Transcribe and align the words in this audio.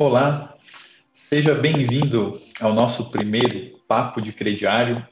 Olá, 0.00 0.54
seja 1.12 1.56
bem-vindo 1.56 2.40
ao 2.60 2.72
nosso 2.72 3.10
primeiro 3.10 3.80
Papo 3.88 4.22
de 4.22 4.32
Crediário, 4.32 5.04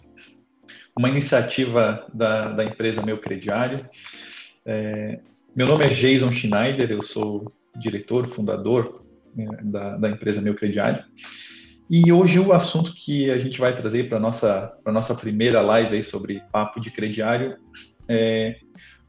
uma 0.97 1.09
iniciativa 1.09 2.07
da, 2.15 2.53
da 2.53 2.65
empresa 2.65 3.05
Meu 3.05 3.19
Crediário. 3.19 3.91
É, 4.65 5.19
meu 5.57 5.67
nome 5.67 5.87
é 5.87 5.89
Jason 5.89 6.31
Schneider, 6.31 6.93
eu 6.93 7.03
sou 7.03 7.53
diretor, 7.77 8.29
fundador 8.29 9.05
é, 9.37 9.65
da, 9.65 9.97
da 9.97 10.09
empresa 10.09 10.41
Meu 10.41 10.55
Crediário. 10.55 11.05
E 11.91 12.13
hoje 12.13 12.39
o 12.39 12.53
assunto 12.53 12.93
que 12.95 13.29
a 13.29 13.39
gente 13.39 13.59
vai 13.59 13.75
trazer 13.75 14.09
para 14.09 14.19
a 14.19 14.21
nossa, 14.21 14.73
nossa 14.87 15.17
primeira 15.17 15.61
live 15.63 16.01
sobre 16.01 16.45
Papo 16.53 16.79
de 16.79 16.93
Crediário 16.93 17.59
é 18.09 18.61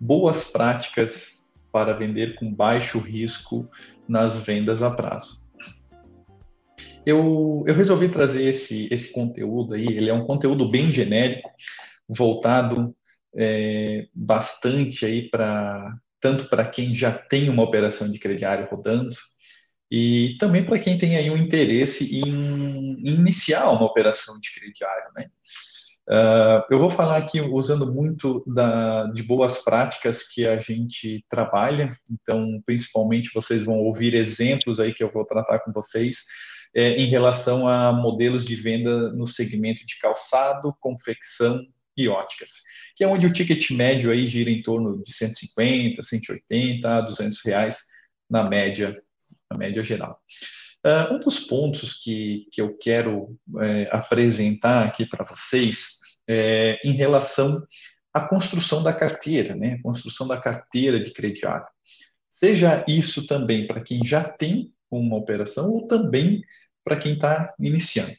boas 0.01 0.43
práticas 0.43 1.51
para 1.71 1.93
vender 1.93 2.33
com 2.33 2.51
baixo 2.51 2.97
risco 2.97 3.69
nas 4.09 4.41
vendas 4.41 4.81
a 4.81 4.89
prazo 4.89 5.45
eu, 7.07 7.63
eu 7.65 7.73
resolvi 7.73 8.09
trazer 8.09 8.49
esse, 8.49 8.89
esse 8.91 9.13
conteúdo 9.13 9.75
aí, 9.75 9.85
ele 9.87 10.09
é 10.09 10.13
um 10.13 10.25
conteúdo 10.25 10.69
bem 10.69 10.91
genérico, 10.91 11.49
voltado 12.05 12.93
é, 13.33 14.07
bastante 14.13 15.05
aí 15.05 15.29
para 15.29 15.95
tanto 16.19 16.49
para 16.49 16.67
quem 16.67 16.93
já 16.93 17.13
tem 17.13 17.47
uma 17.47 17.63
operação 17.63 18.11
de 18.11 18.19
crediário 18.19 18.67
rodando 18.69 19.15
e 19.89 20.35
também 20.37 20.65
para 20.65 20.79
quem 20.79 20.97
tem 20.97 21.15
aí 21.15 21.29
um 21.29 21.37
interesse 21.37 22.13
em, 22.13 22.99
iniciar 23.07 23.69
uma 23.69 23.85
operação 23.85 24.37
de 24.41 24.53
crediário, 24.53 25.09
né? 25.15 25.27
Uh, 26.09 26.63
eu 26.71 26.79
vou 26.79 26.89
falar 26.89 27.17
aqui 27.17 27.39
usando 27.39 27.93
muito 27.93 28.43
da, 28.47 29.05
de 29.07 29.23
boas 29.23 29.59
práticas 29.63 30.23
que 30.23 30.45
a 30.45 30.59
gente 30.59 31.23
trabalha, 31.29 31.95
então, 32.09 32.61
principalmente, 32.65 33.29
vocês 33.33 33.63
vão 33.65 33.77
ouvir 33.79 34.13
exemplos 34.13 34.79
aí 34.79 34.93
que 34.93 35.03
eu 35.03 35.11
vou 35.11 35.25
tratar 35.25 35.59
com 35.59 35.71
vocês 35.71 36.23
é, 36.75 36.95
em 36.95 37.07
relação 37.07 37.67
a 37.67 37.91
modelos 37.91 38.45
de 38.45 38.55
venda 38.55 39.11
no 39.11 39.25
segmento 39.25 39.85
de 39.85 39.97
calçado, 39.99 40.75
confecção 40.79 41.65
e 41.95 42.07
óticas, 42.07 42.61
que 42.95 43.03
é 43.03 43.07
onde 43.07 43.25
o 43.25 43.33
ticket 43.33 43.71
médio 43.71 44.11
aí 44.11 44.27
gira 44.27 44.49
em 44.49 44.61
torno 44.61 45.03
de 45.03 45.11
150, 45.13 46.03
180 46.03 46.87
a 46.87 47.01
200 47.01 47.39
reais 47.43 47.79
na 48.29 48.43
média, 48.43 49.01
na 49.49 49.57
média 49.57 49.81
geral. 49.81 50.19
Uh, 50.85 51.15
um 51.15 51.19
dos 51.19 51.39
pontos 51.39 51.95
que, 52.01 52.47
que 52.51 52.61
eu 52.61 52.77
quero 52.77 53.37
é, 53.59 53.89
apresentar 53.91 54.85
aqui 54.85 55.05
para 55.05 55.25
vocês 55.25 55.97
é 56.27 56.79
em 56.83 56.91
relação 56.91 57.65
à 58.13 58.21
construção 58.21 58.83
da 58.83 58.93
carteira, 58.93 59.55
né? 59.55 59.79
Construção 59.81 60.27
da 60.27 60.37
carteira 60.39 60.99
de 60.99 61.11
crediário. 61.11 61.65
Seja 62.29 62.85
isso 62.87 63.25
também 63.25 63.65
para 63.65 63.81
quem 63.81 64.03
já 64.03 64.23
tem 64.23 64.71
uma 64.89 65.17
operação 65.17 65.69
ou 65.69 65.87
também 65.87 66.41
para 66.83 66.97
quem 66.97 67.13
está 67.13 67.53
iniciando. 67.59 68.13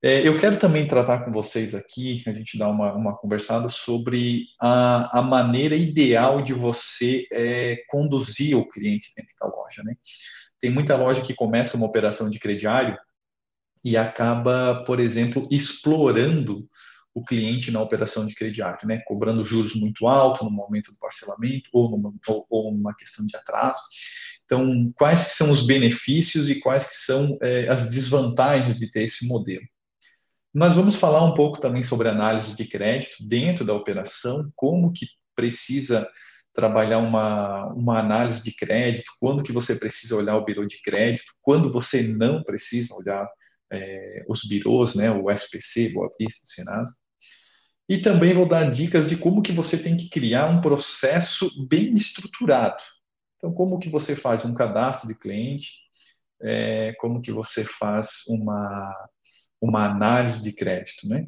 É, 0.00 0.26
eu 0.26 0.38
quero 0.38 0.58
também 0.58 0.86
tratar 0.86 1.24
com 1.24 1.32
vocês 1.32 1.74
aqui, 1.74 2.22
a 2.24 2.32
gente 2.32 2.56
dar 2.56 2.68
uma, 2.68 2.92
uma 2.94 3.16
conversada 3.16 3.68
sobre 3.68 4.44
a, 4.60 5.18
a 5.18 5.22
maneira 5.22 5.74
ideal 5.74 6.40
de 6.40 6.52
você 6.52 7.26
é, 7.32 7.82
conduzir 7.88 8.56
o 8.56 8.68
cliente 8.68 9.12
dentro 9.16 9.34
da 9.40 9.48
loja. 9.48 9.82
Né? 9.82 9.96
Tem 10.60 10.70
muita 10.70 10.96
loja 10.96 11.22
que 11.22 11.34
começa 11.34 11.76
uma 11.76 11.86
operação 11.86 12.30
de 12.30 12.38
crediário 12.38 12.96
e 13.84 13.96
acaba, 13.96 14.84
por 14.84 15.00
exemplo, 15.00 15.42
explorando 15.50 16.68
o 17.12 17.24
cliente 17.24 17.72
na 17.72 17.80
operação 17.80 18.24
de 18.24 18.36
crediário, 18.36 18.86
né? 18.86 19.02
cobrando 19.04 19.44
juros 19.44 19.74
muito 19.74 20.06
altos 20.06 20.42
no 20.42 20.50
momento 20.50 20.92
do 20.92 20.98
parcelamento 20.98 21.70
ou 21.72 21.90
numa, 21.90 22.14
ou, 22.28 22.46
ou 22.48 22.72
numa 22.72 22.94
questão 22.94 23.26
de 23.26 23.36
atraso. 23.36 23.80
Então, 24.48 24.90
quais 24.96 25.26
que 25.26 25.34
são 25.34 25.50
os 25.50 25.66
benefícios 25.66 26.48
e 26.48 26.58
quais 26.58 26.82
que 26.84 26.94
são 26.94 27.36
é, 27.42 27.68
as 27.68 27.90
desvantagens 27.90 28.78
de 28.78 28.90
ter 28.90 29.02
esse 29.02 29.28
modelo? 29.28 29.62
Nós 30.54 30.74
vamos 30.74 30.96
falar 30.96 31.22
um 31.22 31.34
pouco 31.34 31.60
também 31.60 31.82
sobre 31.82 32.08
análise 32.08 32.56
de 32.56 32.64
crédito 32.64 33.16
dentro 33.20 33.62
da 33.62 33.74
operação, 33.74 34.50
como 34.56 34.90
que 34.90 35.06
precisa 35.36 36.08
trabalhar 36.54 36.98
uma, 36.98 37.66
uma 37.74 37.98
análise 37.98 38.42
de 38.42 38.56
crédito, 38.56 39.12
quando 39.20 39.42
que 39.42 39.52
você 39.52 39.74
precisa 39.74 40.16
olhar 40.16 40.36
o 40.36 40.44
birô 40.44 40.64
de 40.64 40.80
crédito, 40.80 41.30
quando 41.42 41.70
você 41.70 42.02
não 42.02 42.42
precisa 42.42 42.94
olhar 42.94 43.28
é, 43.70 44.24
os 44.26 44.44
birôs, 44.44 44.94
né, 44.94 45.10
o 45.10 45.30
SPC, 45.30 45.90
Boa 45.90 46.08
Vista, 46.18 46.40
Senasa. 46.46 46.94
E 47.86 47.98
também 47.98 48.32
vou 48.32 48.48
dar 48.48 48.70
dicas 48.70 49.10
de 49.10 49.16
como 49.18 49.42
que 49.42 49.52
você 49.52 49.76
tem 49.76 49.94
que 49.94 50.08
criar 50.08 50.48
um 50.48 50.62
processo 50.62 51.50
bem 51.68 51.94
estruturado, 51.94 52.82
então, 53.38 53.52
como 53.52 53.78
que 53.78 53.88
você 53.88 54.14
faz 54.14 54.44
um 54.44 54.52
cadastro 54.52 55.08
de 55.08 55.14
cliente? 55.14 55.72
É, 56.42 56.92
como 57.00 57.22
que 57.22 57.32
você 57.32 57.64
faz 57.64 58.24
uma, 58.28 58.94
uma 59.60 59.86
análise 59.86 60.42
de 60.42 60.52
crédito, 60.52 61.08
né? 61.08 61.26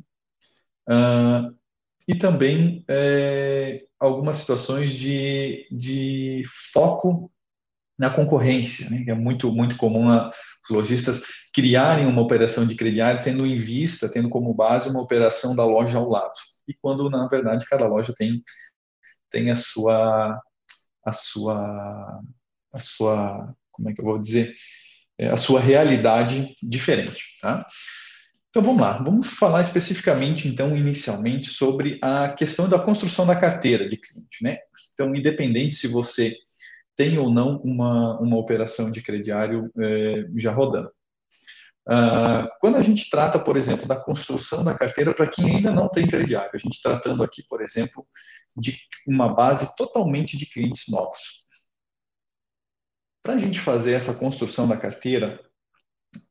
E 2.07 2.15
também 2.17 2.85
é, 2.89 3.85
algumas 3.99 4.39
situações 4.39 4.91
de, 4.91 5.69
de 5.71 6.43
foco 6.73 7.31
na 7.97 8.11
concorrência, 8.11 8.89
né? 8.91 9.05
é 9.07 9.15
muito, 9.15 9.53
muito 9.53 9.77
comum 9.77 10.09
a, 10.09 10.31
os 10.65 10.71
lojistas 10.71 11.23
criarem 11.55 12.07
uma 12.07 12.23
operação 12.23 12.67
de 12.67 12.75
crediário 12.75 13.23
tendo 13.23 13.47
em 13.47 13.59
vista, 13.59 14.11
tendo 14.11 14.29
como 14.29 14.55
base 14.55 14.89
uma 14.89 15.03
operação 15.03 15.55
da 15.55 15.65
loja 15.65 15.99
ao 15.99 16.09
lado. 16.09 16.33
E 16.67 16.75
quando, 16.75 17.09
na 17.11 17.29
verdade, 17.29 17.67
cada 17.69 17.87
loja 17.87 18.15
tem, 18.17 18.43
tem 19.31 19.51
a 19.51 19.55
sua 19.55 20.41
a 21.05 21.13
sua, 21.13 22.21
a 22.73 22.79
sua, 22.79 23.55
como 23.71 23.91
é 23.91 23.95
que 23.95 24.01
eu 24.01 24.05
vou 24.05 24.19
dizer, 24.19 24.55
é, 25.19 25.29
a 25.29 25.37
sua 25.37 25.61
realidade 25.61 26.55
diferente, 26.63 27.25
tá? 27.41 27.67
Então 28.51 28.63
vamos 28.63 28.81
lá, 28.81 28.99
vamos 28.99 29.29
falar 29.29 29.61
especificamente, 29.61 30.49
então, 30.49 30.77
inicialmente, 30.77 31.49
sobre 31.49 31.99
a 32.03 32.31
questão 32.31 32.69
da 32.69 32.81
construção 32.81 33.25
da 33.25 33.37
carteira 33.37 33.89
de 33.89 33.97
cliente, 33.97 34.43
né? 34.43 34.59
Então, 34.93 35.15
independente 35.15 35.77
se 35.77 35.87
você 35.87 36.37
tem 36.97 37.17
ou 37.17 37.31
não 37.33 37.59
uma, 37.63 38.19
uma 38.21 38.37
operação 38.37 38.91
de 38.91 39.01
crediário 39.01 39.71
é, 39.79 40.27
já 40.37 40.53
rodando. 40.53 40.91
Uh, 41.89 42.47
quando 42.61 42.77
a 42.77 42.83
gente 42.83 43.09
trata, 43.11 43.39
por 43.39 43.57
exemplo, 43.57 43.87
da 43.87 43.97
construção 43.97 44.63
da 44.63 44.75
carteira 44.75 45.15
para 45.15 45.27
quem 45.27 45.57
ainda 45.57 45.73
não 45.73 45.89
tem 45.89 46.07
crediário, 46.07 46.51
a 46.53 46.59
gente 46.59 46.81
tratando 46.83 47.23
aqui, 47.23 47.43
por 47.49 47.63
exemplo, 47.63 48.07
de 48.57 48.79
uma 49.07 49.35
base 49.35 49.75
totalmente 49.77 50.37
de 50.37 50.47
clientes 50.47 50.89
novos. 50.89 51.49
Para 53.23 53.35
a 53.35 53.39
gente 53.39 53.61
fazer 53.61 53.93
essa 53.93 54.15
construção 54.15 54.69
da 54.69 54.77
carteira, 54.77 55.41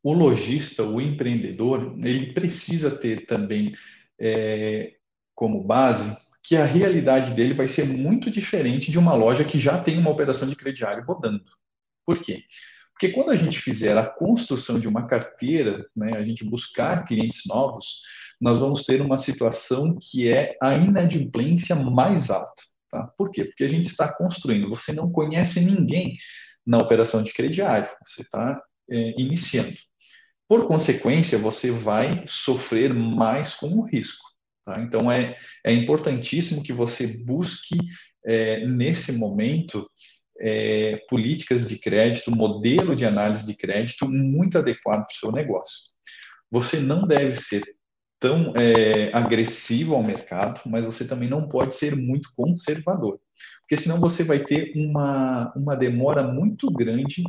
o 0.04 0.14
lojista, 0.14 0.84
o 0.84 1.02
empreendedor, 1.02 1.96
ele 2.04 2.34
precisa 2.34 2.92
ter 2.92 3.26
também 3.26 3.74
é, 4.20 4.96
como 5.36 5.64
base 5.64 6.18
que 6.44 6.56
a 6.58 6.66
realidade 6.66 7.34
dele 7.34 7.54
vai 7.54 7.68
ser 7.68 7.86
muito 7.86 8.32
diferente 8.32 8.92
de 8.92 8.98
uma 8.98 9.14
loja 9.14 9.46
que 9.46 9.60
já 9.60 9.82
tem 9.82 9.98
uma 9.98 10.10
operação 10.10 10.50
de 10.50 10.56
crediário 10.56 11.04
rodando. 11.06 11.44
Por 12.06 12.20
quê? 12.20 12.44
Porque 13.00 13.14
quando 13.14 13.30
a 13.32 13.36
gente 13.38 13.58
fizer 13.58 13.98
a 13.98 14.06
construção 14.06 14.78
de 14.78 14.86
uma 14.86 15.08
carteira, 15.08 15.88
né, 15.96 16.18
a 16.18 16.22
gente 16.22 16.44
buscar 16.44 17.06
clientes 17.06 17.44
novos, 17.48 18.02
nós 18.42 18.60
vamos 18.60 18.84
ter 18.84 19.00
uma 19.00 19.18
situação 19.18 19.98
que 20.02 20.28
é 20.28 20.58
a 20.62 20.76
inadimplência 20.76 21.78
mais 21.78 22.30
alta. 22.30 22.62
Tá? 22.92 23.08
Por 23.18 23.32
quê? 23.32 23.46
Porque 23.46 23.64
a 23.64 23.70
gente 23.70 23.86
está 23.86 24.12
construindo, 24.12 24.68
você 24.68 24.92
não 24.92 25.10
conhece 25.10 25.62
ninguém 25.62 26.18
na 26.68 26.78
operação 26.78 27.24
de 27.24 27.32
crediário, 27.32 27.90
você 28.06 28.22
está 28.22 28.62
é, 28.92 29.14
iniciando. 29.18 29.78
Por 30.46 30.68
consequência, 30.68 31.38
você 31.38 31.72
vai 31.72 32.26
sofrer 32.28 32.94
mais 32.94 33.54
com 33.54 33.70
o 33.76 33.82
risco. 33.82 34.28
Tá? 34.66 34.82
Então, 34.82 35.10
é, 35.10 35.38
é 35.66 35.72
importantíssimo 35.72 36.62
que 36.62 36.74
você 36.74 37.08
busque, 37.08 37.78
é, 38.26 38.68
nesse 38.68 39.14
momento, 39.14 39.90
é, 40.40 40.98
políticas 41.10 41.68
de 41.68 41.78
crédito, 41.78 42.32
modelo 42.32 42.96
de 42.96 43.06
análise 43.06 43.46
de 43.46 43.56
crédito 43.56 44.08
muito 44.08 44.58
adequado 44.58 45.06
para 45.06 45.14
o 45.14 45.20
seu 45.20 45.32
negócio. 45.32 45.90
Você 46.52 46.80
não 46.80 47.08
deve 47.08 47.36
ser 47.36 47.64
tão 48.20 48.54
é, 48.56 49.12
agressivo 49.14 49.96
ao 49.96 50.04
mercado, 50.04 50.62
mas 50.66 50.86
você 50.86 51.06
também 51.06 51.30
não 51.30 51.48
pode 51.48 51.76
ser 51.76 51.96
muito 51.96 52.30
conservador, 52.36 53.20
porque 53.62 53.78
senão 53.78 54.00
você 54.00 54.24
vai 54.24 54.40
ter 54.40 54.74
uma, 54.76 55.54
uma 55.56 55.76
demora 55.76 56.24
muito 56.24 56.70
grande 56.72 57.24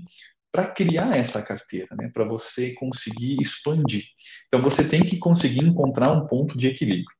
para 0.53 0.67
criar 0.67 1.17
essa 1.17 1.41
carteira, 1.43 1.95
né, 1.97 2.11
para 2.12 2.25
você 2.25 2.73
conseguir 2.73 3.41
expandir. 3.41 4.05
Então 4.49 4.61
você 4.61 4.83
tem 4.83 5.05
que 5.05 5.17
conseguir 5.17 5.61
encontrar 5.61 6.11
um 6.12 6.27
ponto 6.27 6.59
de 6.59 6.67
equilíbrio. 6.67 7.15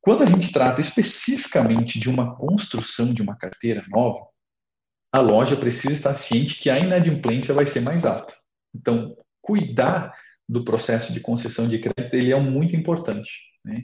Quando 0.00 0.22
a 0.22 0.26
gente 0.26 0.50
trata 0.50 0.80
especificamente 0.80 2.00
de 2.00 2.08
uma 2.08 2.34
construção 2.34 3.12
de 3.12 3.22
uma 3.22 3.36
carteira 3.36 3.84
nova, 3.88 4.26
a 5.12 5.20
loja 5.20 5.56
precisa 5.56 5.92
estar 5.92 6.14
ciente 6.14 6.60
que 6.60 6.70
a 6.70 6.78
inadimplência 6.78 7.52
vai 7.52 7.66
ser 7.66 7.80
mais 7.80 8.06
alta. 8.06 8.34
Então, 8.74 9.14
cuidar 9.42 10.14
do 10.48 10.64
processo 10.64 11.12
de 11.12 11.20
concessão 11.20 11.68
de 11.68 11.78
crédito 11.78 12.14
ele 12.14 12.32
é 12.32 12.40
muito 12.40 12.74
importante. 12.74 13.30
Né? 13.64 13.82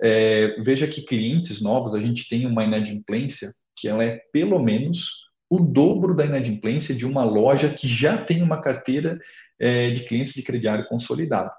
É, 0.00 0.60
veja 0.60 0.86
que 0.86 1.02
clientes 1.02 1.60
novos, 1.60 1.94
a 1.94 2.00
gente 2.00 2.28
tem 2.28 2.46
uma 2.46 2.64
inadimplência 2.64 3.50
que 3.76 3.88
ela 3.88 4.04
é 4.04 4.20
pelo 4.32 4.62
menos 4.62 5.28
o 5.50 5.58
dobro 5.58 6.14
da 6.14 6.24
inadimplência 6.24 6.94
de 6.94 7.04
uma 7.04 7.24
loja 7.24 7.68
que 7.68 7.88
já 7.88 8.16
tem 8.16 8.40
uma 8.40 8.60
carteira 8.60 9.18
é, 9.58 9.90
de 9.90 10.04
clientes 10.04 10.32
de 10.32 10.42
crediário 10.42 10.86
consolidado. 10.86 11.50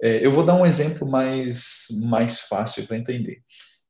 É, 0.00 0.24
eu 0.24 0.30
vou 0.30 0.44
dar 0.44 0.54
um 0.54 0.64
exemplo 0.64 1.08
mais, 1.08 1.86
mais 2.04 2.40
fácil 2.40 2.86
para 2.86 2.96
entender. 2.96 3.42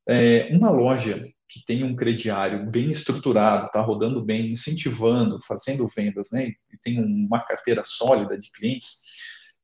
É, 0.09 0.49
uma 0.51 0.71
loja 0.71 1.23
que 1.49 1.65
tem 1.65 1.83
um 1.83 1.95
crediário 1.95 2.69
bem 2.69 2.91
estruturado, 2.91 3.67
está 3.67 3.81
rodando 3.81 4.23
bem, 4.23 4.51
incentivando, 4.51 5.39
fazendo 5.41 5.87
vendas, 5.87 6.29
né, 6.31 6.47
e 6.47 6.77
tem 6.81 6.99
uma 6.99 7.43
carteira 7.43 7.83
sólida 7.83 8.37
de 8.37 8.51
clientes, 8.51 9.01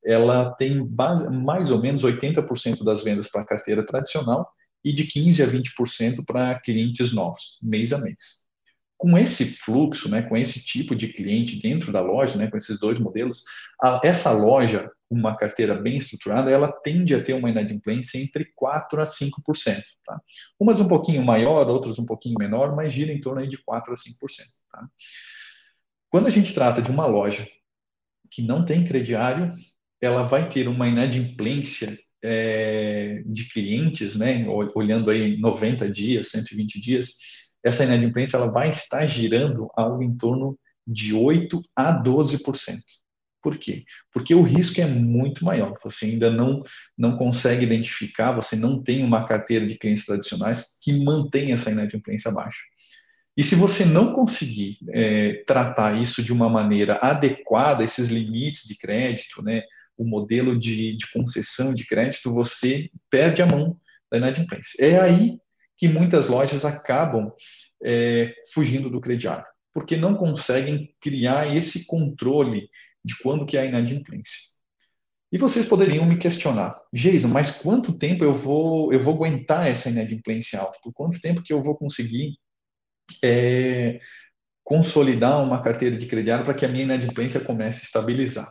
ela 0.05 0.51
tem 0.55 0.85
base, 0.85 1.29
mais 1.31 1.71
ou 1.71 1.79
menos 1.79 2.03
80% 2.03 2.83
das 2.83 3.03
vendas 3.03 3.29
para 3.29 3.41
a 3.41 3.45
carteira 3.45 3.85
tradicional 3.85 4.49
e 4.83 4.91
de 4.91 5.05
15% 5.05 5.43
a 5.43 5.47
20% 5.47 6.25
para 6.25 6.59
clientes 6.59 7.13
novos, 7.13 7.57
mês 7.61 7.93
a 7.93 7.99
mês. 7.99 8.42
Com 9.03 9.17
esse 9.17 9.43
fluxo, 9.45 10.07
né, 10.07 10.21
com 10.21 10.37
esse 10.37 10.63
tipo 10.63 10.95
de 10.95 11.09
cliente 11.09 11.61
dentro 11.61 11.91
da 11.91 11.99
loja, 11.99 12.37
né, 12.37 12.49
com 12.49 12.55
esses 12.55 12.79
dois 12.79 12.97
modelos, 12.97 13.43
a, 13.81 13.99
essa 14.01 14.31
loja, 14.31 14.89
uma 15.09 15.35
carteira 15.35 15.75
bem 15.75 15.97
estruturada, 15.97 16.49
ela 16.49 16.71
tende 16.71 17.13
a 17.13 17.21
ter 17.21 17.33
uma 17.33 17.49
inadimplência 17.49 18.17
entre 18.17 18.45
4% 18.55 18.99
a 18.99 19.03
5%. 19.03 19.83
Tá? 20.05 20.21
Umas 20.57 20.79
um 20.79 20.87
pouquinho 20.87 21.21
maior, 21.21 21.67
outras 21.67 21.99
um 21.99 22.05
pouquinho 22.05 22.39
menor, 22.39 22.73
mas 22.73 22.93
gira 22.93 23.11
em 23.11 23.19
torno 23.19 23.45
de 23.45 23.57
4% 23.57 23.63
a 23.67 23.93
5%. 23.93 24.45
Tá? 24.71 24.87
Quando 26.09 26.27
a 26.27 26.31
gente 26.31 26.53
trata 26.53 26.81
de 26.81 26.89
uma 26.89 27.05
loja 27.05 27.45
que 28.31 28.41
não 28.41 28.65
tem 28.65 28.85
crediário, 28.85 29.53
ela 30.01 30.23
vai 30.23 30.47
ter 30.47 30.69
uma 30.69 30.87
inadimplência 30.87 31.97
é, 32.23 33.21
de 33.25 33.49
clientes, 33.49 34.15
né, 34.15 34.45
olhando 34.73 35.11
aí 35.11 35.37
90 35.37 35.91
dias, 35.91 36.29
120 36.29 36.79
dias, 36.79 37.15
essa 37.63 37.83
inadimplência 37.83 38.37
ela 38.37 38.51
vai 38.51 38.69
estar 38.69 39.05
girando 39.05 39.69
algo 39.75 40.03
em 40.03 40.15
torno 40.15 40.57
de 40.85 41.13
8 41.13 41.61
a 41.75 42.03
12%. 42.03 42.79
Por 43.41 43.57
quê? 43.57 43.83
Porque 44.11 44.33
o 44.33 44.41
risco 44.41 44.79
é 44.79 44.85
muito 44.85 45.43
maior. 45.43 45.73
Você 45.83 46.05
ainda 46.05 46.31
não, 46.31 46.61
não 46.97 47.17
consegue 47.17 47.65
identificar, 47.65 48.31
você 48.31 48.55
não 48.55 48.81
tem 48.81 49.03
uma 49.03 49.25
carteira 49.25 49.67
de 49.67 49.77
clientes 49.77 50.05
tradicionais 50.05 50.77
que 50.81 51.03
mantém 51.03 51.51
essa 51.51 51.69
inadimplência 51.69 52.31
baixa. 52.31 52.61
E 53.35 53.43
se 53.43 53.55
você 53.55 53.83
não 53.83 54.13
conseguir 54.13 54.77
é, 54.89 55.43
tratar 55.45 55.99
isso 55.99 56.23
de 56.23 56.31
uma 56.31 56.47
maneira 56.49 56.99
adequada, 57.01 57.83
esses 57.83 58.09
limites 58.09 58.63
de 58.63 58.77
crédito, 58.77 59.41
né, 59.41 59.63
o 59.97 60.05
modelo 60.05 60.57
de, 60.57 60.95
de 60.95 61.11
concessão 61.11 61.73
de 61.73 61.85
crédito, 61.85 62.33
você 62.33 62.89
perde 63.09 63.41
a 63.41 63.45
mão 63.45 63.77
da 64.09 64.19
inadimplência. 64.19 64.77
É 64.79 64.99
aí 64.99 65.37
que 65.83 65.89
muitas 65.89 66.29
lojas 66.29 66.63
acabam 66.63 67.29
é, 67.83 68.33
fugindo 68.53 68.89
do 68.89 69.01
crediário, 69.01 69.43
porque 69.73 69.97
não 69.97 70.15
conseguem 70.15 70.95
criar 71.01 71.53
esse 71.53 71.85
controle 71.85 72.69
de 73.03 73.21
quando 73.21 73.45
que 73.45 73.57
é 73.57 73.63
a 73.63 73.65
inadimplência. 73.65 74.43
E 75.29 75.37
vocês 75.37 75.65
poderiam 75.65 76.05
me 76.05 76.17
questionar, 76.17 76.73
Jason, 76.93 77.27
mas 77.27 77.51
quanto 77.51 77.99
tempo 77.99 78.23
eu 78.23 78.33
vou 78.33 78.93
eu 78.93 78.99
vou 79.01 79.15
aguentar 79.15 79.67
essa 79.67 79.89
inadimplência 79.89 80.57
alta? 80.57 80.79
Por 80.81 80.93
quanto 80.93 81.19
tempo 81.19 81.43
que 81.43 81.51
eu 81.51 81.61
vou 81.61 81.75
conseguir 81.75 82.37
é, 83.21 83.99
consolidar 84.63 85.43
uma 85.43 85.61
carteira 85.61 85.97
de 85.97 86.05
crediário 86.05 86.45
para 86.45 86.53
que 86.53 86.65
a 86.65 86.69
minha 86.69 86.85
inadimplência 86.85 87.41
comece 87.41 87.81
a 87.81 87.83
estabilizar? 87.83 88.49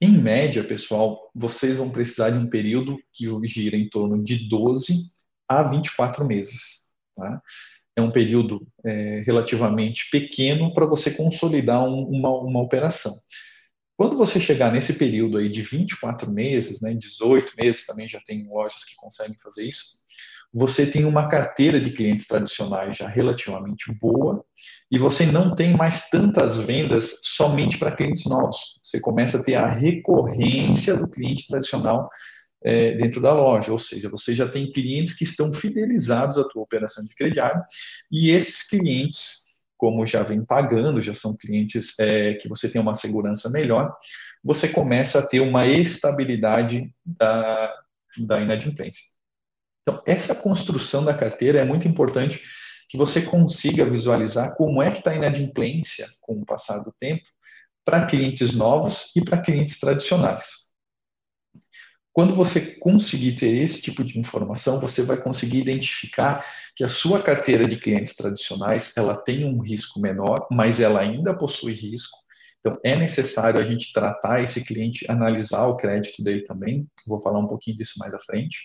Em 0.00 0.18
média, 0.18 0.64
pessoal, 0.64 1.30
vocês 1.32 1.76
vão 1.76 1.90
precisar 1.90 2.30
de 2.30 2.38
um 2.38 2.50
período 2.50 2.98
que 3.12 3.28
gira 3.46 3.76
em 3.76 3.88
torno 3.88 4.20
de 4.20 4.48
12 4.48 5.19
a 5.50 5.64
24 5.64 6.24
meses. 6.24 6.90
Tá? 7.16 7.42
É 7.96 8.00
um 8.00 8.12
período 8.12 8.64
é, 8.84 9.22
relativamente 9.26 10.08
pequeno 10.10 10.72
para 10.72 10.86
você 10.86 11.10
consolidar 11.10 11.82
um, 11.82 12.04
uma, 12.04 12.30
uma 12.30 12.60
operação. 12.60 13.12
Quando 13.96 14.16
você 14.16 14.38
chegar 14.40 14.72
nesse 14.72 14.94
período 14.94 15.36
aí 15.36 15.50
de 15.50 15.60
24 15.60 16.30
meses, 16.30 16.80
né, 16.80 16.94
18 16.94 17.52
meses, 17.58 17.84
também 17.84 18.08
já 18.08 18.20
tem 18.24 18.46
lojas 18.46 18.84
que 18.84 18.94
conseguem 18.96 19.36
fazer 19.42 19.68
isso, 19.68 20.00
você 20.52 20.86
tem 20.86 21.04
uma 21.04 21.28
carteira 21.28 21.80
de 21.80 21.90
clientes 21.90 22.26
tradicionais 22.26 22.96
já 22.96 23.06
relativamente 23.06 23.92
boa 24.00 24.44
e 24.90 24.98
você 24.98 25.26
não 25.26 25.54
tem 25.54 25.76
mais 25.76 26.08
tantas 26.08 26.56
vendas 26.56 27.20
somente 27.22 27.76
para 27.76 27.94
clientes 27.94 28.24
novos. 28.24 28.80
Você 28.82 29.00
começa 29.00 29.38
a 29.38 29.42
ter 29.42 29.54
a 29.54 29.66
recorrência 29.66 30.96
do 30.96 31.10
cliente 31.10 31.46
tradicional 31.46 32.08
é, 32.62 32.92
dentro 32.96 33.20
da 33.20 33.32
loja, 33.32 33.72
ou 33.72 33.78
seja, 33.78 34.08
você 34.08 34.34
já 34.34 34.48
tem 34.48 34.70
clientes 34.70 35.14
que 35.14 35.24
estão 35.24 35.52
fidelizados 35.52 36.38
à 36.38 36.44
tua 36.44 36.62
operação 36.62 37.04
de 37.06 37.14
crediário 37.14 37.62
e 38.10 38.30
esses 38.30 38.68
clientes, 38.68 39.60
como 39.76 40.06
já 40.06 40.22
vem 40.22 40.44
pagando, 40.44 41.00
já 41.00 41.14
são 41.14 41.36
clientes 41.36 41.98
é, 41.98 42.34
que 42.34 42.48
você 42.48 42.68
tem 42.68 42.80
uma 42.80 42.94
segurança 42.94 43.48
melhor, 43.50 43.94
você 44.42 44.68
começa 44.68 45.18
a 45.18 45.26
ter 45.26 45.40
uma 45.40 45.66
estabilidade 45.66 46.92
da, 47.04 47.74
da 48.18 48.40
inadimplência. 48.40 49.02
Então, 49.82 50.02
essa 50.06 50.34
construção 50.34 51.04
da 51.04 51.14
carteira 51.14 51.60
é 51.60 51.64
muito 51.64 51.88
importante 51.88 52.40
que 52.88 52.98
você 52.98 53.22
consiga 53.22 53.88
visualizar 53.88 54.56
como 54.56 54.82
é 54.82 54.90
que 54.90 54.98
está 54.98 55.12
a 55.12 55.16
inadimplência 55.16 56.06
com 56.20 56.34
o 56.34 56.44
passar 56.44 56.78
do 56.78 56.92
tempo 56.92 57.22
para 57.84 58.04
clientes 58.06 58.54
novos 58.54 59.12
e 59.16 59.24
para 59.24 59.40
clientes 59.40 59.78
tradicionais. 59.78 60.69
Quando 62.12 62.34
você 62.34 62.60
conseguir 62.78 63.36
ter 63.36 63.62
esse 63.62 63.80
tipo 63.80 64.02
de 64.02 64.18
informação, 64.18 64.80
você 64.80 65.02
vai 65.02 65.16
conseguir 65.16 65.60
identificar 65.60 66.44
que 66.74 66.82
a 66.82 66.88
sua 66.88 67.22
carteira 67.22 67.66
de 67.66 67.76
clientes 67.76 68.16
tradicionais 68.16 68.96
ela 68.96 69.16
tem 69.16 69.44
um 69.44 69.60
risco 69.60 70.00
menor, 70.00 70.46
mas 70.50 70.80
ela 70.80 71.00
ainda 71.00 71.36
possui 71.36 71.72
risco. 71.72 72.18
Então, 72.58 72.78
é 72.84 72.96
necessário 72.96 73.60
a 73.60 73.64
gente 73.64 73.92
tratar 73.92 74.42
esse 74.42 74.64
cliente, 74.64 75.10
analisar 75.10 75.66
o 75.66 75.76
crédito 75.76 76.22
dele 76.22 76.42
também. 76.42 76.86
Vou 77.06 77.20
falar 77.22 77.38
um 77.38 77.46
pouquinho 77.46 77.76
disso 77.76 77.94
mais 77.98 78.12
à 78.12 78.18
frente. 78.18 78.58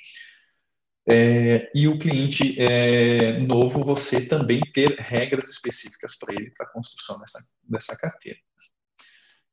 É, 1.07 1.69
e 1.74 1.88
o 1.88 2.00
cliente 2.00 2.59
é, 2.59 3.39
novo, 3.39 3.83
você 3.83 4.19
também 4.19 4.59
ter 4.74 4.98
regras 5.00 5.48
específicas 5.50 6.18
para 6.18 6.33
ele, 6.33 6.51
para 6.51 6.65
a 6.65 6.69
construção 6.71 7.19
dessa, 7.19 7.39
dessa 7.63 7.95
carteira. 7.95 8.39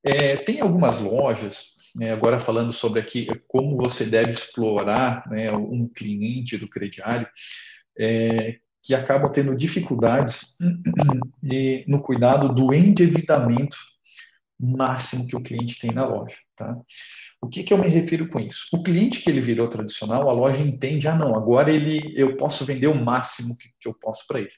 É, 0.02 0.36
tem 0.38 0.60
algumas 0.60 0.98
lojas, 0.98 1.76
né, 1.94 2.12
agora 2.12 2.38
falando 2.38 2.72
sobre 2.72 3.00
aqui 3.00 3.28
como 3.46 3.76
você 3.76 4.04
deve 4.04 4.30
explorar 4.30 5.28
né, 5.28 5.52
um 5.52 5.88
cliente 5.88 6.56
do 6.56 6.68
crediário, 6.68 7.28
é, 7.98 8.58
que 8.82 8.94
acaba 8.94 9.30
tendo 9.30 9.56
dificuldades 9.56 10.56
no 11.86 12.02
cuidado 12.02 12.52
do 12.52 12.72
endividamento 12.72 13.76
máximo 14.58 15.26
que 15.26 15.36
o 15.36 15.42
cliente 15.42 15.78
tem 15.78 15.92
na 15.92 16.06
loja. 16.06 16.36
Tá? 16.56 16.76
O 17.40 17.48
que, 17.48 17.64
que 17.64 17.72
eu 17.72 17.78
me 17.78 17.88
refiro 17.88 18.28
com 18.28 18.38
isso? 18.38 18.66
O 18.72 18.82
cliente 18.82 19.20
que 19.20 19.28
ele 19.28 19.40
virou 19.40 19.68
tradicional, 19.68 20.28
a 20.30 20.32
loja 20.32 20.62
entende, 20.62 21.08
ah 21.08 21.16
não, 21.16 21.34
agora 21.34 21.72
ele, 21.72 22.12
eu 22.16 22.36
posso 22.36 22.64
vender 22.64 22.86
o 22.86 22.94
máximo 22.94 23.56
que, 23.58 23.68
que 23.80 23.88
eu 23.88 23.94
posso 23.94 24.26
para 24.26 24.40
ele. 24.40 24.52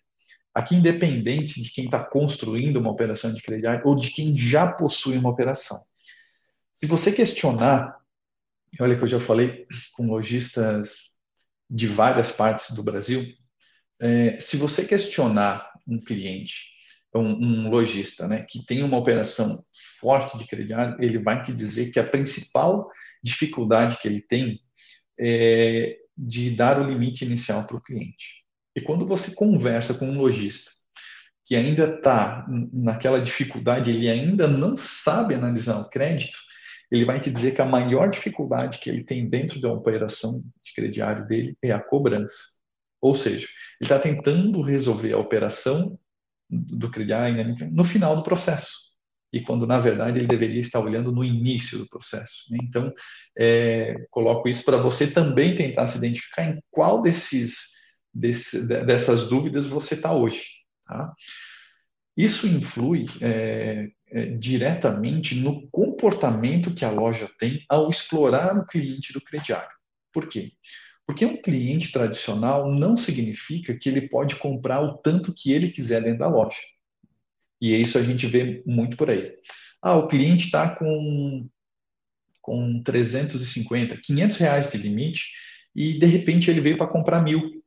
Aqui, 0.54 0.76
independente 0.76 1.60
de 1.60 1.72
quem 1.72 1.86
está 1.86 2.04
construindo 2.04 2.76
uma 2.76 2.90
operação 2.90 3.32
de 3.32 3.42
crediário 3.42 3.82
ou 3.84 3.96
de 3.96 4.10
quem 4.10 4.36
já 4.36 4.70
possui 4.70 5.16
uma 5.16 5.30
operação. 5.30 5.78
Se 6.84 6.88
você 6.88 7.10
questionar, 7.10 7.96
olha 8.78 8.94
que 8.94 9.02
eu 9.02 9.06
já 9.06 9.18
falei 9.18 9.66
com 9.94 10.06
lojistas 10.06 11.12
de 11.70 11.86
várias 11.86 12.30
partes 12.30 12.72
do 12.74 12.82
Brasil, 12.82 13.24
é, 13.98 14.38
se 14.38 14.58
você 14.58 14.84
questionar 14.84 15.66
um 15.88 15.98
cliente, 15.98 16.74
um, 17.14 17.22
um 17.22 17.70
lojista, 17.70 18.28
né, 18.28 18.44
que 18.46 18.66
tem 18.66 18.82
uma 18.82 18.98
operação 18.98 19.58
forte 19.98 20.36
de 20.36 20.46
crediário, 20.46 21.02
ele 21.02 21.18
vai 21.18 21.42
te 21.42 21.54
dizer 21.54 21.90
que 21.90 21.98
a 21.98 22.06
principal 22.06 22.90
dificuldade 23.22 23.96
que 23.96 24.06
ele 24.06 24.20
tem 24.20 24.60
é 25.18 25.96
de 26.14 26.50
dar 26.50 26.78
o 26.78 26.86
limite 26.86 27.24
inicial 27.24 27.66
para 27.66 27.78
o 27.78 27.82
cliente. 27.82 28.44
E 28.76 28.80
quando 28.82 29.06
você 29.06 29.34
conversa 29.34 29.94
com 29.94 30.06
um 30.06 30.18
lojista 30.18 30.70
que 31.46 31.56
ainda 31.56 31.94
está 31.94 32.46
naquela 32.70 33.22
dificuldade, 33.22 33.88
ele 33.88 34.10
ainda 34.10 34.46
não 34.46 34.76
sabe 34.76 35.34
analisar 35.34 35.78
o 35.78 35.88
crédito, 35.88 36.36
ele 36.90 37.04
vai 37.04 37.20
te 37.20 37.30
dizer 37.30 37.54
que 37.54 37.62
a 37.62 37.66
maior 37.66 38.08
dificuldade 38.08 38.78
que 38.78 38.88
ele 38.88 39.04
tem 39.04 39.28
dentro 39.28 39.60
da 39.60 39.72
operação 39.72 40.32
de 40.62 40.72
crediário 40.74 41.26
dele 41.26 41.56
é 41.62 41.72
a 41.72 41.80
cobrança. 41.80 42.42
Ou 43.00 43.14
seja, 43.14 43.46
ele 43.80 43.82
está 43.82 43.98
tentando 43.98 44.62
resolver 44.62 45.12
a 45.12 45.18
operação 45.18 45.98
do 46.48 46.90
crediário 46.90 47.56
no 47.70 47.84
final 47.84 48.16
do 48.16 48.22
processo 48.22 48.94
e 49.34 49.40
quando 49.40 49.66
na 49.66 49.80
verdade 49.80 50.20
ele 50.20 50.28
deveria 50.28 50.60
estar 50.60 50.78
olhando 50.78 51.10
no 51.10 51.24
início 51.24 51.76
do 51.76 51.88
processo. 51.88 52.44
Né? 52.50 52.58
Então, 52.62 52.92
é, 53.36 54.06
coloco 54.08 54.48
isso 54.48 54.64
para 54.64 54.76
você 54.76 55.08
também 55.08 55.56
tentar 55.56 55.88
se 55.88 55.98
identificar 55.98 56.44
em 56.44 56.62
qual 56.70 57.02
desses, 57.02 57.70
desse, 58.14 58.64
dessas 58.64 59.28
dúvidas 59.28 59.66
você 59.66 59.94
está 59.94 60.14
hoje. 60.14 60.44
Tá? 60.86 61.12
Isso 62.16 62.46
influi 62.46 63.06
é, 63.20 63.90
é, 64.08 64.26
diretamente 64.26 65.34
no 65.34 65.68
comportamento 65.70 66.72
que 66.72 66.84
a 66.84 66.90
loja 66.90 67.28
tem 67.38 67.64
ao 67.68 67.90
explorar 67.90 68.56
o 68.56 68.66
cliente 68.66 69.12
do 69.12 69.20
crediário. 69.20 69.74
Por 70.12 70.28
quê? 70.28 70.52
Porque 71.06 71.26
um 71.26 71.40
cliente 71.40 71.90
tradicional 71.90 72.72
não 72.72 72.96
significa 72.96 73.76
que 73.76 73.88
ele 73.88 74.08
pode 74.08 74.36
comprar 74.36 74.80
o 74.80 74.96
tanto 74.98 75.34
que 75.34 75.52
ele 75.52 75.70
quiser 75.70 76.02
dentro 76.02 76.20
da 76.20 76.28
loja. 76.28 76.56
E 77.60 77.74
isso 77.74 77.98
a 77.98 78.02
gente 78.02 78.26
vê 78.26 78.62
muito 78.66 78.96
por 78.96 79.10
aí. 79.10 79.34
Ah, 79.82 79.96
o 79.96 80.08
cliente 80.08 80.46
está 80.46 80.68
com, 80.74 81.48
com 82.40 82.82
350, 82.82 83.98
500 84.02 84.36
reais 84.36 84.70
de 84.70 84.78
limite 84.78 85.24
e 85.74 85.98
de 85.98 86.06
repente 86.06 86.50
ele 86.50 86.60
veio 86.60 86.76
para 86.76 86.86
comprar 86.86 87.20
mil. 87.22 87.63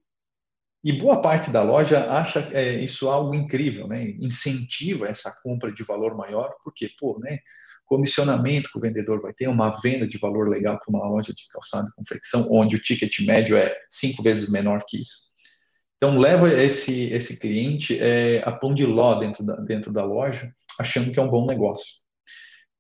E 0.88 0.94
boa 0.94 1.22
parte 1.22 1.52
da 1.52 1.62
loja 1.62 2.10
acha 2.10 2.40
é, 2.54 2.82
isso 2.82 3.10
algo 3.10 3.36
incrível, 3.36 3.90
né? 3.90 4.12
Incentiva 4.22 5.06
essa 5.06 5.30
compra 5.44 5.70
de 5.70 5.84
valor 5.84 6.16
maior, 6.16 6.56
porque, 6.64 6.90
pô, 6.98 7.20
né? 7.20 7.40
Comissionamento 7.86 8.72
que 8.72 8.78
o 8.78 8.82
vendedor 8.82 9.20
vai 9.20 9.34
ter, 9.34 9.50
uma 9.50 9.82
venda 9.82 10.08
de 10.08 10.18
valor 10.18 10.48
legal 10.48 10.80
para 10.80 10.90
uma 10.90 11.06
loja 11.06 11.34
de 11.34 11.46
calçado 11.52 11.90
e 11.90 11.92
confecção, 11.92 12.48
onde 12.50 12.78
o 12.78 12.82
ticket 12.82 13.20
médio 13.20 13.58
é 13.58 13.76
cinco 13.90 14.24
vezes 14.24 14.50
menor 14.50 14.82
que 14.88 15.02
isso. 15.02 15.34
Então, 15.98 16.18
leva 16.18 16.54
esse, 16.54 17.12
esse 17.12 17.38
cliente 17.38 18.00
é, 18.00 18.42
a 18.46 18.54
pão 18.54 18.74
de 18.74 18.86
ló 18.86 19.16
dentro 19.16 19.44
da, 19.44 19.58
dentro 19.58 19.92
da 19.92 20.06
loja, 20.06 20.50
achando 20.80 21.12
que 21.12 21.20
é 21.20 21.22
um 21.22 21.30
bom 21.30 21.46
negócio. 21.46 21.96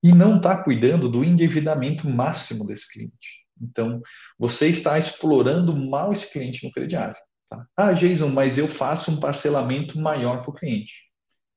E 0.01 0.13
não 0.13 0.37
está 0.37 0.63
cuidando 0.63 1.09
do 1.09 1.25
endividamento 1.25 2.07
máximo 2.07 2.65
desse 2.65 2.89
cliente. 2.89 3.45
Então, 3.61 4.01
você 4.39 4.69
está 4.69 4.97
explorando 4.97 5.75
mal 5.75 6.13
esse 6.13 6.31
cliente 6.31 6.65
no 6.65 6.71
crediário. 6.71 7.17
Tá? 7.49 7.67
Ah, 7.75 7.93
Jason, 7.93 8.29
mas 8.29 8.57
eu 8.57 8.67
faço 8.67 9.11
um 9.11 9.19
parcelamento 9.19 9.99
maior 9.99 10.41
para 10.41 10.51
o 10.51 10.53
cliente. 10.53 11.07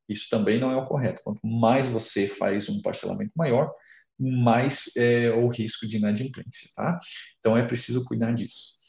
Isso 0.08 0.28
também 0.28 0.58
não 0.58 0.70
é 0.70 0.76
o 0.76 0.86
correto. 0.86 1.22
Quanto 1.22 1.46
mais 1.46 1.88
você 1.88 2.28
faz 2.28 2.68
um 2.68 2.80
parcelamento 2.82 3.32
maior, 3.36 3.72
mais 4.18 4.90
é 4.96 5.30
o 5.30 5.48
risco 5.48 5.86
de 5.86 5.96
inadimplência. 5.96 6.68
Tá? 6.74 6.98
Então, 7.38 7.56
é 7.56 7.64
preciso 7.64 8.04
cuidar 8.04 8.32
disso. 8.32 8.80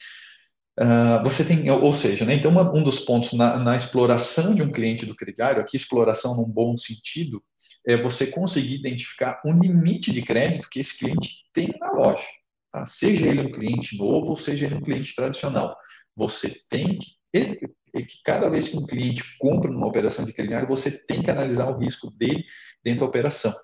Uh, 0.78 1.22
você 1.22 1.44
tem, 1.44 1.70
ou 1.70 1.92
seja, 1.92 2.24
né, 2.24 2.34
então 2.34 2.50
uma, 2.50 2.74
um 2.74 2.82
dos 2.82 2.98
pontos 3.00 3.34
na, 3.34 3.58
na, 3.58 3.76
exploração 3.76 4.54
de 4.54 4.62
um 4.62 4.72
cliente 4.72 5.04
do 5.04 5.14
crediário, 5.14 5.60
aqui 5.60 5.76
exploração 5.76 6.34
num 6.34 6.48
bom 6.48 6.74
sentido, 6.78 7.44
é 7.86 8.00
você 8.00 8.26
conseguir 8.26 8.76
identificar 8.76 9.40
um 9.44 9.58
limite 9.58 10.10
de 10.10 10.22
crédito 10.22 10.70
que 10.70 10.80
esse 10.80 10.98
cliente 10.98 11.44
tem 11.52 11.74
na 11.78 11.92
loja. 11.92 12.24
Tá? 12.72 12.86
Seja 12.86 13.26
ele 13.26 13.42
um 13.42 13.52
cliente 13.52 13.98
novo, 13.98 14.34
seja 14.36 14.64
ele 14.64 14.76
um 14.76 14.80
cliente 14.80 15.14
tradicional. 15.14 15.76
Você 16.16 16.60
tem 16.68 16.98
que, 16.98 17.16
que 17.32 18.22
cada 18.24 18.48
vez 18.48 18.68
que 18.68 18.76
um 18.76 18.86
cliente 18.86 19.22
compra 19.38 19.70
numa 19.70 19.86
operação 19.86 20.24
de 20.24 20.32
crediário, 20.32 20.68
você 20.68 20.90
tem 20.90 21.22
que 21.22 21.30
analisar 21.30 21.68
o 21.68 21.78
risco 21.78 22.10
dele 22.10 22.44
dentro 22.84 23.00
da 23.00 23.06
operação. 23.06 23.54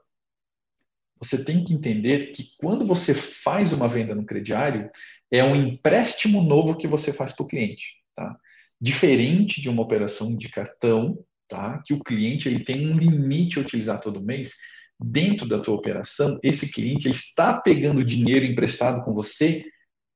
Você 1.21 1.45
tem 1.45 1.64
que 1.64 1.75
entender 1.75 2.31
que 2.33 2.57
quando 2.59 2.87
você 2.87 3.12
faz 3.12 3.73
uma 3.73 3.88
venda 3.88 4.14
no 4.14 4.25
crediário, 4.25 4.88
é 5.31 5.43
um 5.43 5.57
empréstimo 5.57 6.43
novo 6.43 6.76
que 6.76 6.87
você 6.87 7.12
faz 7.12 7.33
para 7.33 7.45
o 7.45 7.49
cliente. 7.49 7.97
Tá? 8.14 8.37
Diferente 8.81 9.61
de 9.61 9.69
uma 9.69 9.83
operação 9.83 10.37
de 10.37 10.49
cartão, 10.49 11.19
tá? 11.49 11.83
que 11.85 11.93
o 11.93 12.02
cliente 12.02 12.49
ele 12.49 12.64
tem 12.64 12.88
um 12.88 12.97
limite 12.97 13.59
a 13.59 13.62
utilizar 13.62 14.00
todo 14.00 14.25
mês, 14.25 14.55
dentro 15.00 15.47
da 15.47 15.61
tua 15.61 15.75
operação, 15.75 16.38
esse 16.43 16.71
cliente 16.73 17.09
está 17.09 17.61
pegando 17.61 18.05
dinheiro 18.05 18.45
emprestado 18.45 19.05
com 19.05 19.14
você 19.14 19.64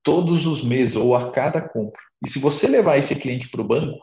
todos 0.03 0.47
os 0.47 0.63
meses 0.63 0.97
ou 0.97 1.15
a 1.15 1.31
cada 1.31 1.61
compra. 1.61 2.01
E 2.25 2.31
se 2.31 2.39
você 2.39 2.67
levar 2.67 2.99
esse 2.99 3.17
cliente 3.17 3.49
para 3.49 3.61
o 3.61 3.67
banco, 3.67 3.99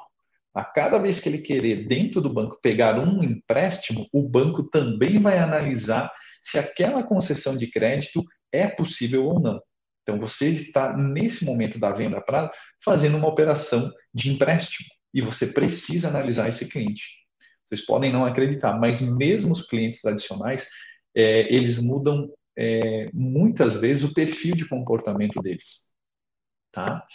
a 0.53 0.63
cada 0.63 0.97
vez 0.97 1.19
que 1.19 1.29
ele 1.29 1.39
querer 1.39 1.87
dentro 1.87 2.21
do 2.21 2.33
banco 2.33 2.59
pegar 2.61 2.99
um 2.99 3.23
empréstimo, 3.23 4.07
o 4.11 4.27
banco 4.27 4.63
também 4.63 5.19
vai 5.21 5.37
analisar 5.37 6.11
se 6.41 6.57
aquela 6.57 7.03
concessão 7.03 7.55
de 7.55 7.67
crédito 7.67 8.23
é 8.51 8.67
possível 8.67 9.25
ou 9.25 9.39
não. 9.39 9.61
Então, 10.03 10.19
você 10.19 10.49
está, 10.49 10.97
nesse 10.97 11.45
momento 11.45 11.79
da 11.79 11.91
venda 11.91 12.19
para 12.19 12.49
fazendo 12.83 13.17
uma 13.17 13.27
operação 13.27 13.91
de 14.13 14.31
empréstimo 14.31 14.87
e 15.13 15.21
você 15.21 15.47
precisa 15.47 16.07
analisar 16.07 16.49
esse 16.49 16.67
cliente. 16.67 17.03
Vocês 17.67 17.85
podem 17.85 18.11
não 18.11 18.25
acreditar, 18.25 18.79
mas 18.79 19.01
mesmo 19.01 19.51
os 19.51 19.61
clientes 19.67 20.01
tradicionais, 20.01 20.67
é, 21.15 21.53
eles 21.53 21.77
mudam 21.79 22.27
é, 22.57 23.09
muitas 23.13 23.79
vezes 23.79 24.03
o 24.03 24.13
perfil 24.13 24.55
de 24.55 24.67
comportamento 24.67 25.39
deles. 25.41 25.88
Tá? 26.85 27.05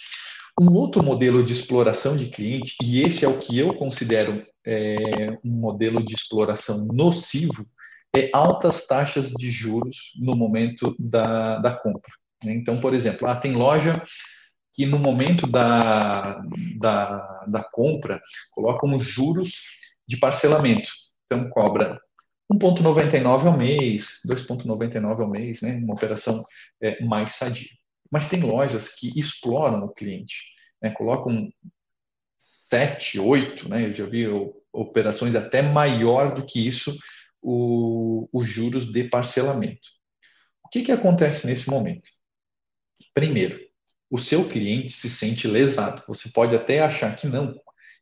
Um 0.60 0.72
outro 0.72 1.02
modelo 1.02 1.44
de 1.44 1.52
exploração 1.52 2.16
de 2.16 2.26
cliente, 2.26 2.76
e 2.82 3.02
esse 3.02 3.24
é 3.24 3.28
o 3.28 3.38
que 3.38 3.58
eu 3.58 3.74
considero 3.74 4.46
é, 4.64 5.38
um 5.44 5.50
modelo 5.50 6.04
de 6.04 6.14
exploração 6.14 6.86
nocivo, 6.92 7.64
é 8.14 8.30
altas 8.32 8.86
taxas 8.86 9.30
de 9.32 9.50
juros 9.50 10.12
no 10.20 10.36
momento 10.36 10.94
da, 10.98 11.58
da 11.58 11.72
compra. 11.74 12.12
Né? 12.44 12.54
Então, 12.54 12.78
por 12.78 12.94
exemplo, 12.94 13.26
ah, 13.26 13.34
tem 13.34 13.54
loja 13.54 14.02
que 14.72 14.86
no 14.86 14.98
momento 14.98 15.46
da, 15.46 16.40
da, 16.78 17.44
da 17.46 17.64
compra 17.64 18.20
colocam 18.52 18.94
os 18.96 19.04
juros 19.04 19.52
de 20.06 20.16
parcelamento. 20.16 20.90
Então, 21.24 21.48
cobra 21.48 21.98
1,99 22.52 23.46
ao 23.46 23.56
mês, 23.56 24.20
2,99 24.26 25.20
ao 25.20 25.28
mês, 25.28 25.62
né? 25.62 25.76
uma 25.76 25.94
operação 25.94 26.44
é, 26.80 27.02
mais 27.04 27.32
sadia. 27.32 27.68
Mas 28.14 28.28
tem 28.28 28.42
lojas 28.42 28.90
que 28.90 29.12
exploram 29.18 29.86
o 29.86 29.92
cliente, 29.92 30.36
né? 30.80 30.88
colocam 30.90 31.52
7, 32.70 33.18
8, 33.18 33.68
né? 33.68 33.88
eu 33.88 33.92
já 33.92 34.06
vi 34.06 34.24
operações 34.72 35.34
até 35.34 35.60
maior 35.60 36.32
do 36.32 36.46
que 36.46 36.64
isso, 36.64 36.96
os 37.42 38.46
juros 38.46 38.92
de 38.92 39.02
parcelamento. 39.08 39.88
O 40.64 40.68
que, 40.68 40.84
que 40.84 40.92
acontece 40.92 41.44
nesse 41.48 41.68
momento? 41.68 42.08
Primeiro, 43.12 43.58
o 44.08 44.20
seu 44.20 44.48
cliente 44.48 44.92
se 44.92 45.10
sente 45.10 45.48
lesado. 45.48 46.04
Você 46.06 46.28
pode 46.28 46.54
até 46.54 46.82
achar 46.82 47.16
que 47.16 47.26
não, 47.26 47.52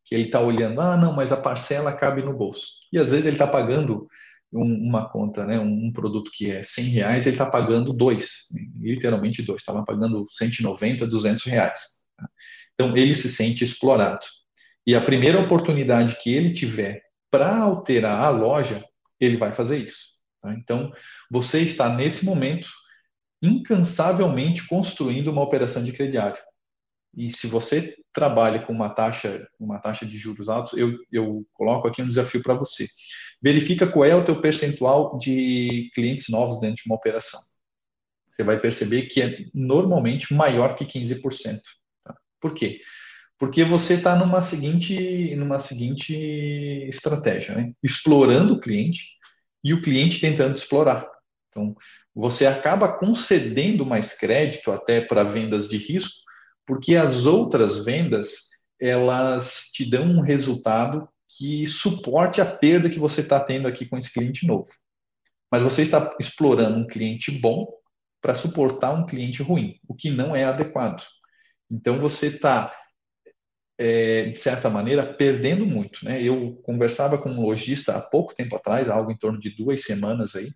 que 0.05 0.15
ele 0.15 0.25
está 0.25 0.41
olhando, 0.43 0.83
ah, 0.83 0.95
não, 0.95 1.17
mas 1.17 1.33
a 1.33 1.39
parcela 1.39 1.91
cabe 1.91 2.21
no 2.21 2.37
bolso. 2.37 2.81
E 2.93 2.99
às 2.99 3.13
vezes 3.13 3.25
ele 3.25 3.37
está 3.37 3.47
pagando 3.47 4.07
um, 4.53 4.89
uma 4.89 5.09
conta, 5.09 5.47
né, 5.47 5.59
um, 5.59 5.87
um, 5.87 5.93
produto 5.93 6.31
que 6.33 6.51
é 6.51 6.63
100 6.63 6.85
reais, 6.87 7.27
ele 7.27 7.35
está 7.35 7.47
pagando 7.47 7.93
dois, 7.93 8.49
literalmente 8.79 9.43
dois, 9.43 9.63
estava 9.63 9.85
pagando 9.85 10.25
190, 10.27 11.07
200 11.07 11.45
reais. 11.45 11.81
Tá? 12.17 12.29
Então 12.75 12.97
ele 12.97 13.15
se 13.15 13.31
sente 13.31 13.65
explorado. 13.65 14.25
E 14.87 14.95
a 14.95 15.01
primeira 15.01 15.41
oportunidade 15.41 16.17
que 16.23 16.33
ele 16.33 16.53
tiver 16.53 17.03
para 17.31 17.57
alterar 17.57 18.23
a 18.23 18.31
loja, 18.31 18.85
ele 19.19 19.37
vai 19.37 19.53
fazer 19.53 19.79
isso. 19.79 20.19
Tá? 20.41 20.53
Então 20.55 20.93
você 21.31 21.61
está 21.61 21.89
nesse 21.95 22.25
momento 22.25 22.69
incansavelmente 23.43 24.67
construindo 24.69 25.29
uma 25.29 25.43
operação 25.43 25.83
de 25.83 25.93
crediário. 25.93 26.41
E 27.15 27.31
se 27.31 27.47
você 27.47 27.97
trabalha 28.13 28.61
com 28.63 28.73
uma 28.73 28.89
taxa, 28.89 29.47
uma 29.59 29.79
taxa 29.79 30.07
de 30.07 30.17
juros 30.17 30.49
altos, 30.49 30.79
eu, 30.79 30.97
eu 31.11 31.47
coloco 31.53 31.87
aqui 31.87 32.01
um 32.01 32.09
desafio 32.09 32.43
para 32.43 32.55
você. 32.55 32.87
Verifica 33.43 33.87
qual 33.87 34.05
é 34.05 34.15
o 34.15 34.25
teu 34.25 34.41
percentual 34.41 35.19
de 35.19 35.91
clientes 35.95 36.29
novos 36.29 36.61
dentro 36.61 36.77
de 36.77 36.83
uma 36.87 36.95
operação. 36.95 37.41
Você 38.31 38.43
vai 38.43 38.61
perceber 38.61 39.03
que 39.03 39.21
é 39.21 39.39
normalmente 39.53 40.33
maior 40.33 40.75
que 40.75 40.85
15%. 40.85 41.61
Tá? 42.05 42.15
Por 42.41 42.55
quê? 42.55 42.81
Porque 43.39 43.65
você 43.65 43.95
está 43.95 44.15
numa 44.15 44.41
seguinte, 44.41 45.35
numa 45.35 45.59
seguinte 45.59 46.15
estratégia, 46.89 47.57
né? 47.57 47.73
explorando 47.83 48.55
o 48.55 48.61
cliente 48.61 49.17
e 49.65 49.75
o 49.75 49.83
cliente 49.83 50.21
tentando 50.21 50.57
explorar. 50.57 51.11
Então, 51.49 51.75
você 52.15 52.47
acaba 52.47 52.97
concedendo 52.97 53.85
mais 53.85 54.15
crédito 54.15 54.71
até 54.71 55.01
para 55.01 55.25
vendas 55.25 55.69
de 55.69 55.77
risco, 55.77 56.15
porque 56.67 56.97
as 56.97 57.27
outras 57.27 57.85
vendas 57.85 58.53
elas 58.81 59.71
te 59.73 59.89
dão 59.89 60.05
um 60.05 60.21
resultado 60.21 61.09
que 61.39 61.67
suporte 61.67 62.41
a 62.41 62.47
perda 62.47 62.91
que 62.91 62.99
você 62.99 63.21
está 63.21 63.41
tendo 63.41 63.67
aqui 63.67 63.87
com 63.87 63.97
esse 63.97 64.13
cliente 64.13 64.47
novo. 64.47 64.69
Mas 65.51 65.63
você 65.63 65.83
está 65.83 66.15
explorando 66.19 66.79
um 66.79 66.87
cliente 66.87 67.31
bom 67.31 67.67
para 68.21 68.35
suportar 68.35 68.93
um 68.93 69.07
cliente 69.07 69.43
ruim, 69.43 69.79
o 69.87 69.95
que 69.95 70.11
não 70.11 70.35
é 70.35 70.45
adequado. 70.45 71.03
Então 71.71 71.99
você 71.99 72.29
está, 72.29 72.73
é, 73.79 74.27
de 74.27 74.39
certa 74.39 74.71
maneira, 74.71 75.05
perdendo 75.15 75.67
muito. 75.67 76.05
Né? 76.05 76.23
Eu 76.23 76.57
conversava 76.63 77.19
com 77.19 77.31
um 77.31 77.43
lojista 77.43 77.97
há 77.97 78.01
pouco 78.01 78.35
tempo 78.35 78.55
atrás, 78.57 78.89
algo 78.89 79.11
em 79.11 79.17
torno 79.17 79.39
de 79.39 79.51
duas 79.51 79.83
semanas 79.83 80.37
aí, 80.37 80.53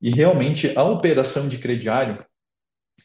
e 0.00 0.10
realmente 0.10 0.76
a 0.76 0.82
operação 0.82 1.48
de 1.48 1.58
crediário 1.58 2.24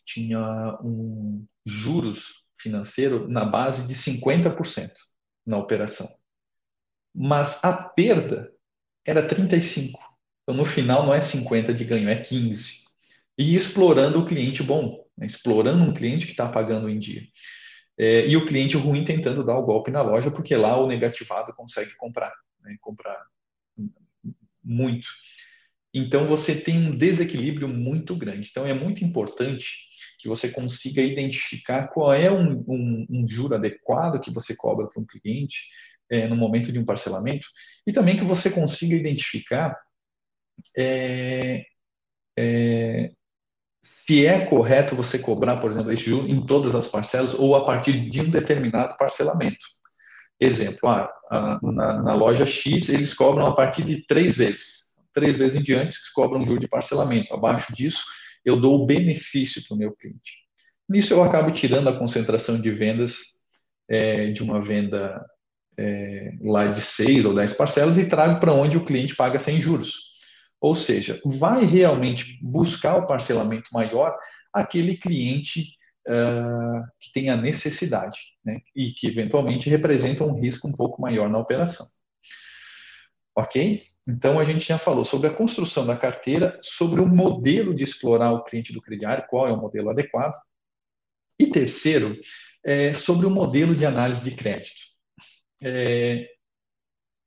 tinha 0.05 0.77
um 0.83 1.45
juros 1.65 2.45
financeiro 2.57 3.27
na 3.27 3.45
base 3.45 3.87
de 3.87 3.95
50% 3.95 4.91
na 5.45 5.57
operação. 5.57 6.07
Mas 7.19 7.63
a 7.63 7.73
perda 7.73 8.53
era 9.03 9.27
35. 9.27 9.99
Então 10.43 10.55
no 10.55 10.63
final 10.63 11.03
não 11.03 11.13
é 11.13 11.19
50 11.19 11.73
de 11.73 11.83
ganho, 11.83 12.07
é 12.07 12.15
15. 12.15 12.85
E 13.35 13.55
explorando 13.55 14.19
o 14.19 14.25
cliente 14.25 14.61
bom, 14.61 15.03
né? 15.17 15.25
explorando 15.25 15.83
um 15.83 15.93
cliente 15.93 16.27
que 16.27 16.33
está 16.33 16.47
pagando 16.47 16.87
em 16.87 16.99
dia. 16.99 17.23
É, 17.97 18.27
e 18.27 18.37
o 18.37 18.45
cliente 18.45 18.77
ruim 18.77 19.03
tentando 19.03 19.43
dar 19.43 19.57
o 19.57 19.65
golpe 19.65 19.89
na 19.89 20.03
loja, 20.03 20.29
porque 20.29 20.55
lá 20.55 20.79
o 20.79 20.85
negativado 20.85 21.51
consegue 21.55 21.95
comprar, 21.95 22.31
né? 22.61 22.77
comprar 22.79 23.19
muito. 24.63 25.07
Então 25.91 26.27
você 26.27 26.53
tem 26.53 26.77
um 26.77 26.95
desequilíbrio 26.95 27.67
muito 27.67 28.15
grande. 28.15 28.49
Então 28.51 28.67
é 28.67 28.75
muito 28.75 29.03
importante 29.03 29.87
que 30.19 30.27
você 30.27 30.49
consiga 30.49 31.01
identificar 31.01 31.87
qual 31.87 32.13
é 32.13 32.31
um, 32.31 32.63
um, 32.67 33.05
um 33.09 33.27
juro 33.27 33.55
adequado 33.55 34.19
que 34.19 34.29
você 34.29 34.55
cobra 34.55 34.85
para 34.85 35.01
um 35.01 35.05
cliente 35.05 35.67
é, 36.09 36.27
no 36.27 36.35
momento 36.35 36.71
de 36.71 36.79
um 36.79 36.85
parcelamento 36.85 37.47
e 37.85 37.91
também 37.91 38.17
que 38.17 38.23
você 38.23 38.49
consiga 38.49 38.95
identificar 38.95 39.77
é, 40.77 41.65
é, 42.37 43.11
se 43.83 44.25
é 44.25 44.45
correto 44.45 44.95
você 44.95 45.17
cobrar, 45.17 45.57
por 45.57 45.71
exemplo, 45.71 45.91
esse 45.91 46.03
juro 46.03 46.27
em 46.27 46.45
todas 46.45 46.75
as 46.75 46.87
parcelas 46.87 47.33
ou 47.33 47.55
a 47.55 47.65
partir 47.65 48.09
de 48.09 48.21
um 48.21 48.29
determinado 48.29 48.97
parcelamento. 48.97 49.65
Exemplo, 50.39 50.89
ah, 50.89 51.59
na, 51.63 52.03
na, 52.03 52.13
loja 52.13 52.45
X 52.45 52.89
eles 52.89 53.13
cobram 53.13 53.47
a 53.47 53.55
partir 53.55 53.83
de 53.83 54.05
três 54.05 54.37
vezes. 54.37 54.97
Três 55.13 55.37
vezes 55.37 55.59
em 55.59 55.63
diante 55.63 55.95
eles 55.95 56.09
cobram 56.11 56.45
juro 56.45 56.59
de 56.59 56.67
parcelamento. 56.67 57.33
Abaixo 57.33 57.73
disso, 57.73 58.03
eu 58.45 58.59
dou 58.59 58.83
o 58.83 58.85
benefício 58.85 59.63
para 59.65 59.75
o 59.75 59.77
meu 59.77 59.95
cliente. 59.95 60.45
Nisso 60.87 61.13
eu 61.13 61.23
acabo 61.23 61.51
tirando 61.51 61.89
a 61.89 61.97
concentração 61.97 62.59
de 62.59 62.71
vendas 62.71 63.17
é, 63.89 64.31
de 64.31 64.43
uma 64.43 64.61
venda 64.61 65.25
é, 65.77 66.33
lá 66.41 66.67
de 66.67 66.81
seis 66.81 67.25
ou 67.25 67.33
dez 67.33 67.53
parcelas 67.53 67.97
e 67.97 68.09
trago 68.09 68.39
para 68.39 68.53
onde 68.53 68.77
o 68.77 68.85
cliente 68.85 69.15
paga 69.15 69.39
sem 69.39 69.61
juros. 69.61 70.17
Ou 70.59 70.73
seja, 70.73 71.21
vai 71.23 71.63
realmente 71.65 72.39
buscar 72.41 72.95
o 72.97 73.05
parcelamento 73.05 73.69
maior 73.71 74.17
aquele 74.51 74.97
cliente 74.97 75.77
uh, 76.07 76.83
que 76.99 77.11
tem 77.13 77.29
a 77.29 77.37
necessidade 77.37 78.19
né, 78.43 78.59
e 78.75 78.91
que 78.91 79.07
eventualmente 79.07 79.69
representa 79.69 80.23
um 80.23 80.39
risco 80.39 80.67
um 80.67 80.75
pouco 80.75 81.01
maior 81.01 81.29
na 81.29 81.37
operação. 81.37 81.85
Ok? 83.35 83.83
Então, 84.09 84.39
a 84.39 84.45
gente 84.45 84.65
já 84.65 84.79
falou 84.79 85.05
sobre 85.05 85.27
a 85.27 85.33
construção 85.33 85.85
da 85.85 85.95
carteira, 85.95 86.57
sobre 86.61 87.01
o 87.01 87.05
modelo 87.05 87.75
de 87.75 87.83
explorar 87.83 88.31
o 88.31 88.43
cliente 88.43 88.73
do 88.73 88.81
crediário, 88.81 89.27
qual 89.29 89.47
é 89.47 89.51
o 89.51 89.61
modelo 89.61 89.89
adequado. 89.89 90.33
E 91.37 91.45
terceiro, 91.45 92.17
é 92.63 92.93
sobre 92.93 93.27
o 93.27 93.29
modelo 93.29 93.75
de 93.75 93.85
análise 93.85 94.23
de 94.23 94.35
crédito. 94.35 94.96
É, 95.63 96.27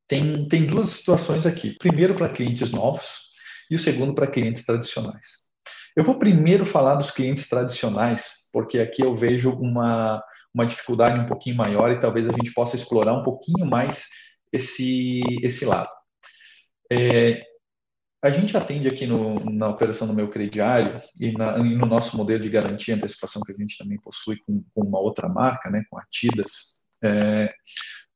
tem, 0.09 0.49
tem 0.49 0.67
duas 0.67 0.91
situações 0.91 1.47
aqui. 1.47 1.77
Primeiro, 1.79 2.15
para 2.15 2.29
clientes 2.29 2.71
novos, 2.71 3.31
e 3.71 3.77
o 3.77 3.79
segundo, 3.79 4.15
para 4.15 4.27
clientes 4.27 4.65
tradicionais. 4.65 5.51
Eu 5.97 6.05
vou 6.05 6.19
primeiro 6.19 6.67
falar 6.67 6.97
dos 6.97 7.11
clientes 7.11 7.49
tradicionais, 7.49 8.49
porque 8.53 8.79
aqui 8.79 9.03
eu 9.03 9.15
vejo 9.15 9.51
uma, 9.53 10.23
uma 10.55 10.67
dificuldade 10.67 11.19
um 11.19 11.27
pouquinho 11.27 11.57
maior 11.57 11.91
e 11.91 12.01
talvez 12.01 12.29
a 12.29 12.33
gente 12.33 12.53
possa 12.53 12.77
explorar 12.77 13.15
um 13.15 13.23
pouquinho 13.23 13.67
mais 13.67 14.07
esse, 14.53 15.21
esse 15.43 15.65
lado. 15.65 15.91
É, 16.93 17.43
a 18.23 18.31
gente 18.31 18.57
atende 18.57 18.89
aqui 18.89 19.07
no, 19.07 19.39
na 19.51 19.69
operação 19.69 20.07
do 20.07 20.13
meu 20.13 20.29
crediário 20.29 21.01
e, 21.19 21.33
na, 21.33 21.59
e, 21.59 21.77
no 21.77 21.87
nosso 21.87 22.17
modelo 22.17 22.43
de 22.43 22.51
garantia 22.51 22.95
e 22.95 22.97
antecipação 22.97 23.43
que 23.45 23.53
a 23.53 23.57
gente 23.57 23.79
também 23.79 23.99
possui 24.01 24.37
com, 24.47 24.63
com 24.75 24.83
uma 24.83 25.01
outra 25.01 25.29
marca, 25.29 25.71
né, 25.71 25.83
com 25.89 25.99
a 25.99 26.05
Tidas, 26.11 26.85
é, 27.03 27.53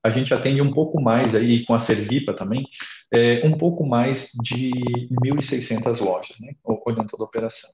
a 0.05 0.11
gente 0.11 0.35
atende 0.35 0.61
um 0.61 0.71
pouco 0.71 1.01
mais 1.01 1.35
aí, 1.35 1.65
com 1.65 1.75
a 1.75 1.81
Servipa 1.81 2.35
também, 2.35 2.69
é, 3.11 3.41
um 3.47 3.57
pouco 3.57 3.87
mais 3.87 4.33
de 4.43 4.71
1.600 5.25 6.01
lojas, 6.01 6.39
né, 6.41 6.53
olhando 6.63 7.09
toda 7.09 7.25
a 7.25 7.27
operação. 7.27 7.71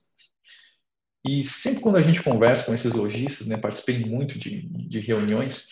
E 1.27 1.43
sempre 1.43 1.81
quando 1.81 1.97
a 1.97 2.01
gente 2.01 2.23
conversa 2.23 2.63
com 2.63 2.73
esses 2.73 2.93
lojistas, 2.93 3.45
né, 3.47 3.57
participei 3.57 3.99
muito 3.99 4.39
de, 4.39 4.61
de 4.87 4.99
reuniões, 4.99 5.67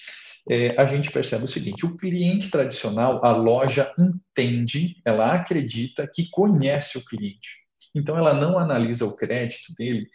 é, 0.50 0.80
a 0.80 0.86
gente 0.86 1.12
percebe 1.12 1.46
o 1.46 1.48
seguinte: 1.48 1.86
o 1.86 1.98
cliente 1.98 2.52
tradicional, 2.52 3.24
a 3.24 3.32
loja 3.32 3.94
entende, 3.98 5.02
ela 5.06 5.34
acredita 5.34 6.10
que 6.14 6.30
conhece 6.30 6.98
o 6.98 7.06
cliente. 7.06 7.66
Então, 7.96 8.18
ela 8.18 8.34
não 8.34 8.60
analisa 8.60 9.06
o 9.06 9.16
crédito 9.16 9.74
dele 9.76 10.08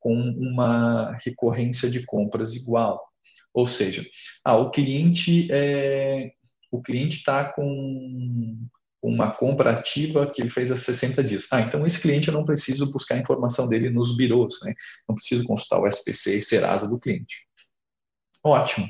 com 0.00 0.14
uma 0.14 1.16
recorrência 1.24 1.88
de 1.88 2.04
compras 2.04 2.54
igual. 2.54 3.11
Ou 3.54 3.66
seja, 3.66 4.04
ah, 4.44 4.56
o 4.56 4.70
cliente 4.70 5.48
é, 5.50 6.32
o 6.70 6.80
cliente 6.80 7.18
está 7.18 7.44
com 7.44 8.58
uma 9.02 9.30
compra 9.30 9.72
ativa 9.72 10.30
que 10.30 10.40
ele 10.40 10.48
fez 10.48 10.70
há 10.70 10.76
60 10.76 11.22
dias. 11.24 11.46
Ah, 11.50 11.60
então 11.60 11.84
esse 11.84 12.00
cliente 12.00 12.28
eu 12.28 12.34
não 12.34 12.44
preciso 12.44 12.90
buscar 12.90 13.16
a 13.16 13.18
informação 13.18 13.68
dele 13.68 13.90
nos 13.90 14.16
birôs, 14.16 14.60
né? 14.62 14.74
Não 15.08 15.14
preciso 15.14 15.44
consultar 15.44 15.80
o 15.80 15.86
SPC 15.86 16.38
e 16.38 16.42
Serasa 16.42 16.88
do 16.88 17.00
cliente. 17.00 17.46
Ótimo. 18.42 18.88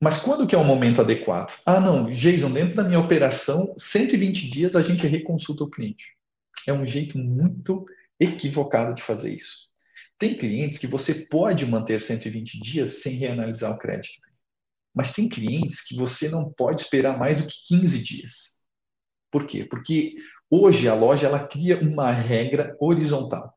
Mas 0.00 0.18
quando 0.18 0.46
que 0.46 0.54
é 0.54 0.58
o 0.58 0.64
momento 0.64 1.00
adequado? 1.00 1.58
Ah, 1.64 1.80
não, 1.80 2.06
Jason, 2.10 2.50
dentro 2.50 2.76
da 2.76 2.84
minha 2.84 3.00
operação, 3.00 3.74
120 3.78 4.50
dias 4.50 4.76
a 4.76 4.82
gente 4.82 5.06
reconsulta 5.06 5.64
o 5.64 5.70
cliente. 5.70 6.14
É 6.66 6.72
um 6.72 6.84
jeito 6.84 7.18
muito 7.18 7.86
equivocado 8.20 8.94
de 8.94 9.02
fazer 9.02 9.34
isso. 9.34 9.70
Tem 10.18 10.36
clientes 10.36 10.78
que 10.78 10.86
você 10.86 11.14
pode 11.14 11.66
manter 11.66 12.00
120 12.00 12.58
dias 12.60 13.02
sem 13.02 13.14
reanalisar 13.14 13.74
o 13.74 13.78
crédito. 13.78 14.20
Mas 14.94 15.12
tem 15.12 15.28
clientes 15.28 15.84
que 15.86 15.94
você 15.94 16.28
não 16.28 16.50
pode 16.50 16.80
esperar 16.82 17.18
mais 17.18 17.36
do 17.36 17.46
que 17.46 17.54
15 17.66 18.02
dias. 18.02 18.60
Por 19.30 19.46
quê? 19.46 19.64
Porque 19.64 20.14
hoje 20.50 20.88
a 20.88 20.94
loja 20.94 21.26
ela 21.26 21.46
cria 21.46 21.78
uma 21.80 22.10
regra 22.10 22.74
horizontal. 22.80 23.52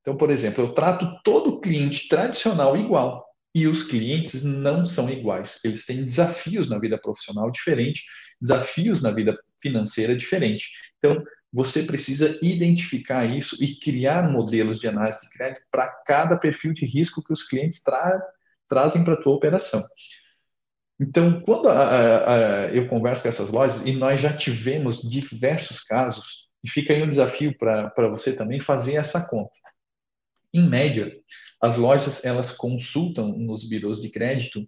Então, 0.00 0.16
por 0.16 0.30
exemplo, 0.30 0.64
eu 0.64 0.72
trato 0.72 1.20
todo 1.22 1.60
cliente 1.60 2.08
tradicional 2.08 2.76
igual 2.76 3.24
e 3.54 3.66
os 3.66 3.82
clientes 3.82 4.42
não 4.42 4.84
são 4.84 5.10
iguais. 5.10 5.60
Eles 5.62 5.84
têm 5.84 6.04
desafios 6.04 6.68
na 6.68 6.78
vida 6.78 6.98
profissional 6.98 7.50
diferente, 7.50 8.02
desafios 8.40 9.02
na 9.02 9.10
vida 9.10 9.38
financeira 9.60 10.16
diferente. 10.16 10.70
Então, 10.98 11.22
você 11.52 11.82
precisa 11.82 12.38
identificar 12.40 13.26
isso 13.26 13.62
e 13.62 13.76
criar 13.76 14.30
modelos 14.30 14.80
de 14.80 14.88
análise 14.88 15.20
de 15.20 15.30
crédito 15.30 15.66
para 15.70 15.86
cada 16.06 16.36
perfil 16.36 16.72
de 16.72 16.86
risco 16.86 17.22
que 17.22 17.32
os 17.32 17.42
clientes 17.42 17.82
tra 17.82 18.20
trazem 18.68 19.04
para 19.04 19.14
a 19.14 19.22
tua 19.22 19.34
operação. 19.34 19.84
Então, 20.98 21.42
quando 21.42 21.68
a, 21.68 21.74
a, 21.74 22.34
a, 22.34 22.68
eu 22.68 22.88
converso 22.88 23.22
com 23.22 23.28
essas 23.28 23.50
lojas, 23.50 23.84
e 23.84 23.92
nós 23.92 24.18
já 24.18 24.34
tivemos 24.34 25.02
diversos 25.02 25.80
casos, 25.80 26.48
e 26.64 26.70
fica 26.70 26.94
aí 26.94 27.02
um 27.02 27.08
desafio 27.08 27.54
para 27.58 28.08
você 28.08 28.34
também 28.34 28.58
fazer 28.58 28.94
essa 28.94 29.28
conta. 29.28 29.52
Em 30.54 30.66
média, 30.66 31.14
as 31.60 31.76
lojas 31.76 32.24
elas 32.24 32.52
consultam 32.52 33.36
nos 33.36 33.68
birôs 33.68 34.00
de 34.00 34.10
crédito 34.10 34.66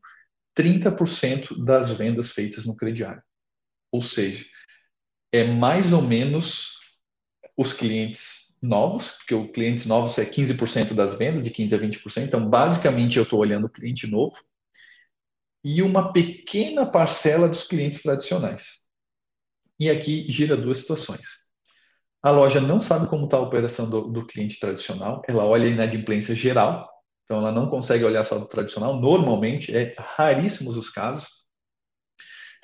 30% 0.55 1.65
das 1.65 1.91
vendas 1.91 2.33
feitas 2.33 2.67
no 2.67 2.77
crediário. 2.77 3.23
Ou 3.91 4.03
seja, 4.03 4.45
é 5.35 5.45
mais 5.45 5.93
ou 5.93 6.01
menos 6.01 6.79
os 7.57 7.73
clientes 7.73 8.57
novos, 8.63 9.11
porque 9.11 9.35
os 9.35 9.51
clientes 9.51 9.87
novos 9.87 10.17
é 10.19 10.25
15% 10.25 10.95
das 10.95 11.17
vendas, 11.17 11.43
de 11.43 11.51
15% 11.51 11.75
a 11.75 11.79
20%. 11.79 12.25
Então, 12.25 12.49
basicamente, 12.49 13.17
eu 13.17 13.25
estou 13.25 13.41
olhando 13.41 13.67
o 13.67 13.71
cliente 13.71 14.07
novo 14.07 14.37
e 15.65 15.83
uma 15.83 16.13
pequena 16.13 16.87
parcela 16.87 17.49
dos 17.49 17.65
clientes 17.65 18.03
tradicionais. 18.03 18.85
E 19.81 19.91
aqui 19.91 20.27
gira 20.29 20.57
duas 20.57 20.79
situações. 20.79 21.27
A 22.23 22.31
loja 22.31 22.61
não 22.61 22.81
sabe 22.81 23.09
como 23.09 23.25
está 23.25 23.37
a 23.37 23.43
operação 23.43 23.91
do, 23.91 24.03
do, 24.03 24.25
cliente 24.25 24.59
tradicional, 24.61 25.21
ela 25.29 25.45
olha 25.45 25.67
a 25.67 25.71
inadimplência 25.71 26.35
geral, 26.35 26.89
então 27.25 27.39
ela 27.39 27.53
não 27.53 27.69
consegue 27.69 28.05
olhar 28.05 28.25
só 28.25 28.39
do 28.39 28.47
tradicional. 28.47 28.99
Normalmente, 29.01 29.77
é 29.77 29.95
raríssimos 29.99 30.77
os 30.77 30.89
casos, 30.89 31.44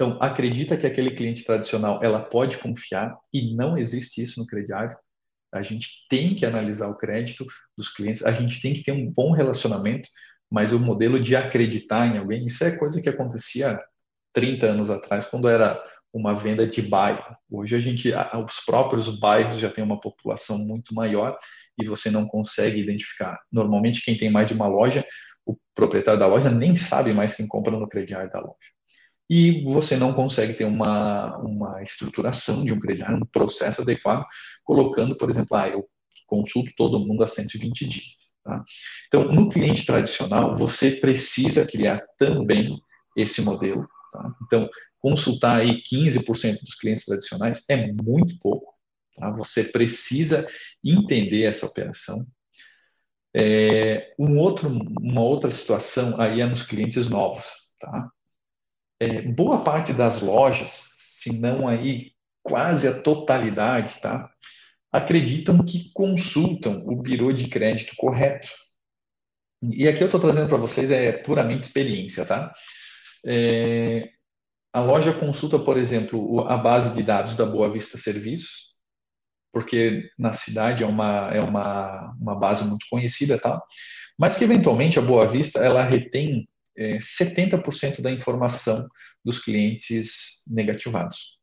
então, 0.01 0.17
acredita 0.19 0.79
que 0.79 0.87
aquele 0.87 1.11
cliente 1.11 1.45
tradicional 1.45 2.03
ela 2.03 2.23
pode 2.23 2.57
confiar 2.57 3.19
e 3.31 3.55
não 3.55 3.77
existe 3.77 4.23
isso 4.23 4.41
no 4.41 4.47
crediário. 4.47 4.97
A 5.53 5.61
gente 5.61 6.07
tem 6.09 6.35
que 6.35 6.47
analisar 6.47 6.89
o 6.89 6.97
crédito 6.97 7.45
dos 7.77 7.91
clientes, 7.91 8.25
a 8.25 8.33
gente 8.33 8.63
tem 8.63 8.73
que 8.73 8.83
ter 8.83 8.93
um 8.93 9.13
bom 9.13 9.33
relacionamento, 9.33 10.09
mas 10.51 10.73
o 10.73 10.79
modelo 10.79 11.21
de 11.21 11.37
acreditar 11.37 12.07
em 12.07 12.17
alguém, 12.17 12.47
isso 12.47 12.65
é 12.65 12.75
coisa 12.79 13.03
que 13.03 13.11
acontecia 13.11 13.79
30 14.33 14.69
anos 14.69 14.89
atrás, 14.89 15.27
quando 15.27 15.51
era 15.51 15.79
uma 16.11 16.35
venda 16.35 16.67
de 16.67 16.81
bairro. 16.81 17.37
Hoje 17.51 17.77
a 17.77 17.81
gente, 17.81 18.11
os 18.43 18.61
próprios 18.65 19.21
bairros 19.21 19.59
já 19.59 19.69
têm 19.69 19.85
uma 19.85 20.01
população 20.01 20.57
muito 20.57 20.95
maior 20.95 21.37
e 21.79 21.85
você 21.85 22.11
não 22.11 22.27
consegue 22.27 22.81
identificar. 22.81 23.39
Normalmente 23.53 24.03
quem 24.03 24.17
tem 24.17 24.31
mais 24.31 24.49
de 24.49 24.55
uma 24.55 24.67
loja, 24.67 25.05
o 25.45 25.59
proprietário 25.75 26.19
da 26.19 26.27
loja 26.27 26.51
nem 26.51 26.75
sabe 26.75 27.13
mais 27.13 27.35
quem 27.35 27.47
compra 27.47 27.79
no 27.79 27.87
crediário 27.87 28.31
da 28.31 28.41
loja 28.41 28.80
e 29.31 29.63
você 29.63 29.97
não 29.97 30.13
consegue 30.13 30.55
ter 30.55 30.65
uma, 30.65 31.39
uma 31.39 31.81
estruturação 31.85 32.65
de 32.65 32.73
um 32.73 32.81
crediário, 32.81 33.17
um 33.17 33.27
processo 33.27 33.81
adequado, 33.81 34.27
colocando, 34.65 35.17
por 35.17 35.31
exemplo, 35.31 35.57
ah, 35.57 35.69
eu 35.69 35.89
consulto 36.27 36.73
todo 36.77 36.99
mundo 36.99 37.23
a 37.23 37.29
120 37.29 37.87
dias. 37.87 38.07
Tá? 38.43 38.65
Então, 39.07 39.33
no 39.33 39.49
cliente 39.49 39.87
tradicional, 39.87 40.57
você 40.57 40.91
precisa 40.91 41.65
criar 41.65 42.05
também 42.19 42.77
esse 43.17 43.41
modelo. 43.41 43.89
Tá? 44.13 44.35
Então, 44.43 44.69
consultar 44.99 45.61
aí 45.61 45.81
15% 45.81 46.59
dos 46.63 46.75
clientes 46.75 47.05
tradicionais 47.05 47.65
é 47.69 47.93
muito 47.93 48.37
pouco. 48.41 48.75
Tá? 49.17 49.31
Você 49.31 49.63
precisa 49.63 50.45
entender 50.83 51.45
essa 51.45 51.67
operação. 51.67 52.27
É, 53.33 54.13
um 54.19 54.41
outro, 54.41 54.69
uma 55.01 55.23
outra 55.23 55.53
situação 55.53 56.21
aí 56.21 56.41
é 56.41 56.47
nos 56.47 56.65
clientes 56.65 57.09
novos. 57.09 57.45
Tá? 57.79 58.11
É, 59.01 59.23
boa 59.23 59.65
parte 59.65 59.93
das 59.93 60.21
lojas, 60.21 60.89
se 60.97 61.33
não 61.39 61.67
aí 61.67 62.13
quase 62.43 62.87
a 62.87 63.01
totalidade, 63.01 64.01
tá? 64.01 64.31
acreditam 64.93 65.65
que 65.65 65.91
consultam 65.93 66.83
o 66.87 66.97
birô 66.97 67.33
de 67.33 67.49
crédito 67.49 67.95
correto. 67.97 68.49
E 69.63 69.87
aqui 69.87 70.03
eu 70.03 70.07
estou 70.07 70.21
trazendo 70.21 70.49
para 70.49 70.59
vocês 70.59 70.91
é 70.91 71.13
puramente 71.13 71.67
experiência, 71.67 72.25
tá? 72.25 72.53
É, 73.25 74.09
a 74.73 74.81
loja 74.81 75.13
consulta, 75.13 75.59
por 75.59 75.77
exemplo, 75.77 76.41
a 76.49 76.57
base 76.57 76.95
de 76.95 77.03
dados 77.03 77.37
da 77.37 77.45
Boa 77.45 77.69
Vista 77.69 77.99
Serviços, 77.99 78.75
porque 79.53 80.11
na 80.19 80.33
cidade 80.33 80.83
é 80.83 80.87
uma, 80.87 81.31
é 81.33 81.41
uma, 81.41 82.17
uma 82.21 82.35
base 82.35 82.65
muito 82.67 82.87
conhecida, 82.91 83.39
tá? 83.39 83.61
Mas 84.19 84.39
que 84.39 84.45
eventualmente 84.45 84.99
a 84.99 85.03
Boa 85.03 85.27
Vista 85.27 85.61
ela 85.61 85.83
retém 85.83 86.49
é, 86.77 86.99
70% 86.99 88.01
da 88.01 88.11
informação 88.11 88.87
dos 89.25 89.39
clientes 89.39 90.43
negativados. 90.47 91.39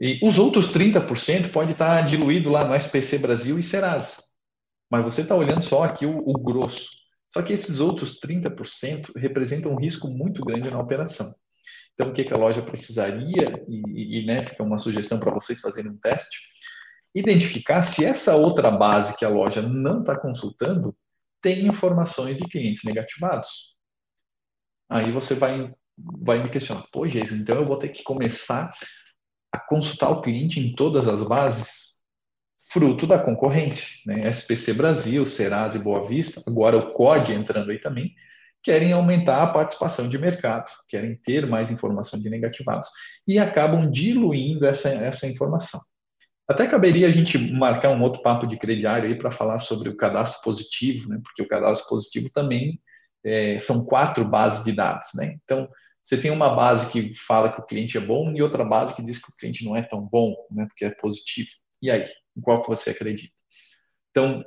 E 0.00 0.18
os 0.22 0.38
outros 0.38 0.72
30% 0.72 1.50
pode 1.52 1.72
estar 1.72 2.02
diluído 2.02 2.50
lá 2.50 2.64
no 2.64 2.74
SPC 2.74 3.18
Brasil 3.18 3.58
e 3.58 3.62
Serasa. 3.62 4.16
Mas 4.90 5.04
você 5.04 5.22
está 5.22 5.34
olhando 5.34 5.62
só 5.62 5.84
aqui 5.84 6.04
o, 6.04 6.18
o 6.18 6.32
grosso. 6.34 6.90
Só 7.32 7.40
que 7.40 7.52
esses 7.52 7.80
outros 7.80 8.20
30% 8.20 9.12
representam 9.16 9.72
um 9.72 9.80
risco 9.80 10.08
muito 10.08 10.44
grande 10.44 10.70
na 10.70 10.78
operação. 10.78 11.32
Então, 11.94 12.08
o 12.08 12.12
que, 12.12 12.24
que 12.24 12.34
a 12.34 12.36
loja 12.36 12.62
precisaria, 12.62 13.64
e, 13.68 14.20
e 14.20 14.26
né, 14.26 14.42
fica 14.42 14.62
uma 14.62 14.78
sugestão 14.78 15.18
para 15.18 15.32
vocês 15.32 15.60
fazerem 15.60 15.92
um 15.92 15.98
teste, 15.98 16.38
identificar 17.14 17.82
se 17.82 18.04
essa 18.04 18.34
outra 18.34 18.70
base 18.70 19.16
que 19.16 19.24
a 19.24 19.28
loja 19.28 19.62
não 19.62 20.00
está 20.00 20.18
consultando 20.18 20.96
tem 21.40 21.66
informações 21.66 22.36
de 22.36 22.44
clientes 22.44 22.82
negativados. 22.84 23.76
Aí 24.92 25.10
você 25.10 25.34
vai, 25.34 25.72
vai 25.96 26.42
me 26.42 26.50
questionar, 26.50 26.84
pô, 26.92 27.06
Jesus, 27.06 27.40
então 27.40 27.56
eu 27.56 27.66
vou 27.66 27.78
ter 27.78 27.88
que 27.88 28.02
começar 28.02 28.74
a 29.50 29.58
consultar 29.58 30.10
o 30.10 30.20
cliente 30.20 30.60
em 30.60 30.74
todas 30.74 31.08
as 31.08 31.26
bases? 31.26 31.92
Fruto 32.70 33.06
da 33.06 33.18
concorrência, 33.18 33.88
né? 34.06 34.28
SPC 34.30 34.74
Brasil, 34.74 35.26
Serasa 35.26 35.78
e 35.78 35.82
Boa 35.82 36.06
Vista, 36.06 36.42
agora 36.46 36.76
o 36.76 36.92
COD 36.92 37.32
entrando 37.32 37.70
aí 37.70 37.78
também, 37.78 38.14
querem 38.62 38.92
aumentar 38.92 39.42
a 39.42 39.46
participação 39.46 40.08
de 40.08 40.18
mercado, 40.18 40.70
querem 40.88 41.16
ter 41.16 41.46
mais 41.46 41.70
informação 41.70 42.20
de 42.20 42.28
negativados 42.28 42.88
e 43.26 43.38
acabam 43.38 43.90
diluindo 43.90 44.66
essa, 44.66 44.90
essa 44.90 45.26
informação. 45.26 45.80
Até 46.46 46.66
caberia 46.66 47.08
a 47.08 47.10
gente 47.10 47.38
marcar 47.38 47.90
um 47.90 48.02
outro 48.02 48.22
papo 48.22 48.46
de 48.46 48.58
crediário 48.58 49.08
aí 49.08 49.16
para 49.16 49.30
falar 49.30 49.58
sobre 49.58 49.88
o 49.88 49.96
cadastro 49.96 50.42
positivo, 50.42 51.08
né? 51.08 51.18
porque 51.22 51.42
o 51.42 51.48
cadastro 51.48 51.88
positivo 51.88 52.28
também 52.32 52.78
é, 53.24 53.58
são 53.60 53.84
quatro 53.84 54.24
bases 54.24 54.64
de 54.64 54.72
dados. 54.72 55.08
Né? 55.14 55.38
Então, 55.44 55.68
você 56.02 56.16
tem 56.16 56.30
uma 56.30 56.54
base 56.54 56.90
que 56.90 57.14
fala 57.14 57.52
que 57.52 57.60
o 57.60 57.64
cliente 57.64 57.96
é 57.96 58.00
bom 58.00 58.32
e 58.32 58.42
outra 58.42 58.64
base 58.64 58.94
que 58.94 59.02
diz 59.02 59.18
que 59.18 59.30
o 59.30 59.36
cliente 59.36 59.64
não 59.64 59.76
é 59.76 59.82
tão 59.82 60.00
bom, 60.00 60.34
né? 60.50 60.66
porque 60.66 60.84
é 60.84 60.90
positivo. 60.90 61.50
E 61.80 61.90
aí, 61.90 62.04
em 62.36 62.40
qual 62.40 62.62
que 62.62 62.68
você 62.68 62.90
acredita? 62.90 63.34
Então, 64.10 64.44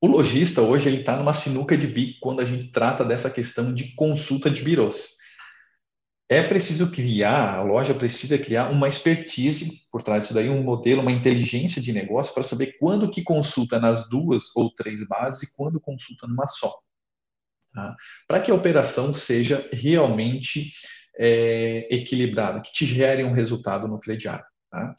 o 0.00 0.06
lojista 0.06 0.62
hoje 0.62 0.88
ele 0.88 1.00
está 1.00 1.16
numa 1.16 1.34
sinuca 1.34 1.76
de 1.76 1.86
bico 1.86 2.20
quando 2.20 2.40
a 2.40 2.44
gente 2.44 2.70
trata 2.70 3.04
dessa 3.04 3.28
questão 3.28 3.74
de 3.74 3.94
consulta 3.94 4.48
de 4.48 4.62
birôs. 4.62 5.18
É 6.30 6.46
preciso 6.46 6.92
criar, 6.92 7.54
a 7.54 7.62
loja 7.62 7.94
precisa 7.94 8.38
criar 8.38 8.70
uma 8.70 8.88
expertise 8.88 9.88
por 9.90 10.02
trás 10.02 10.22
disso 10.22 10.34
daí, 10.34 10.48
um 10.48 10.62
modelo, 10.62 11.00
uma 11.00 11.10
inteligência 11.10 11.80
de 11.80 11.90
negócio 11.90 12.34
para 12.34 12.42
saber 12.42 12.76
quando 12.78 13.10
que 13.10 13.22
consulta 13.22 13.80
nas 13.80 14.08
duas 14.10 14.54
ou 14.54 14.70
três 14.74 15.02
bases 15.08 15.44
e 15.44 15.56
quando 15.56 15.80
consulta 15.80 16.26
numa 16.26 16.46
só. 16.46 16.72
Tá? 17.78 17.96
Para 18.26 18.40
que 18.40 18.50
a 18.50 18.54
operação 18.54 19.14
seja 19.14 19.68
realmente 19.72 20.72
é, 21.16 21.86
equilibrada, 21.94 22.60
que 22.60 22.72
te 22.72 22.84
gere 22.84 23.22
um 23.22 23.30
resultado 23.30 23.86
no 23.86 24.00
crediário. 24.00 24.44
Tá? 24.68 24.96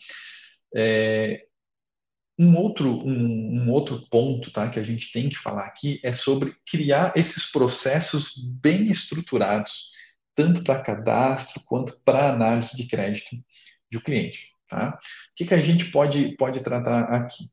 É, 0.74 1.44
um 2.40 2.56
outro, 2.56 2.90
um, 3.06 3.64
um, 3.64 3.70
outro 3.70 4.08
ponto 4.10 4.50
tá, 4.50 4.70
que 4.70 4.80
a 4.80 4.84
gente 4.84 5.12
tem 5.12 5.28
que 5.28 5.38
falar 5.38 5.66
aqui 5.66 6.00
é 6.02 6.14
sobre 6.14 6.56
criar 6.66 7.12
esses 7.18 7.52
processos 7.52 8.38
bem 8.62 8.90
estruturados, 8.90 9.92
tanto 10.34 10.64
para 10.64 10.82
cadastro 10.82 11.62
quanto 11.66 12.02
para 12.06 12.32
análise 12.32 12.78
de 12.78 12.88
crédito 12.88 13.36
do 13.92 14.00
cliente. 14.00 14.54
Tá? 14.70 14.98
O 14.98 15.36
que, 15.36 15.46
que 15.48 15.54
a 15.54 15.62
gente 15.62 15.92
pode, 15.92 16.38
pode 16.38 16.64
tratar 16.64 17.14
aqui? 17.14 17.44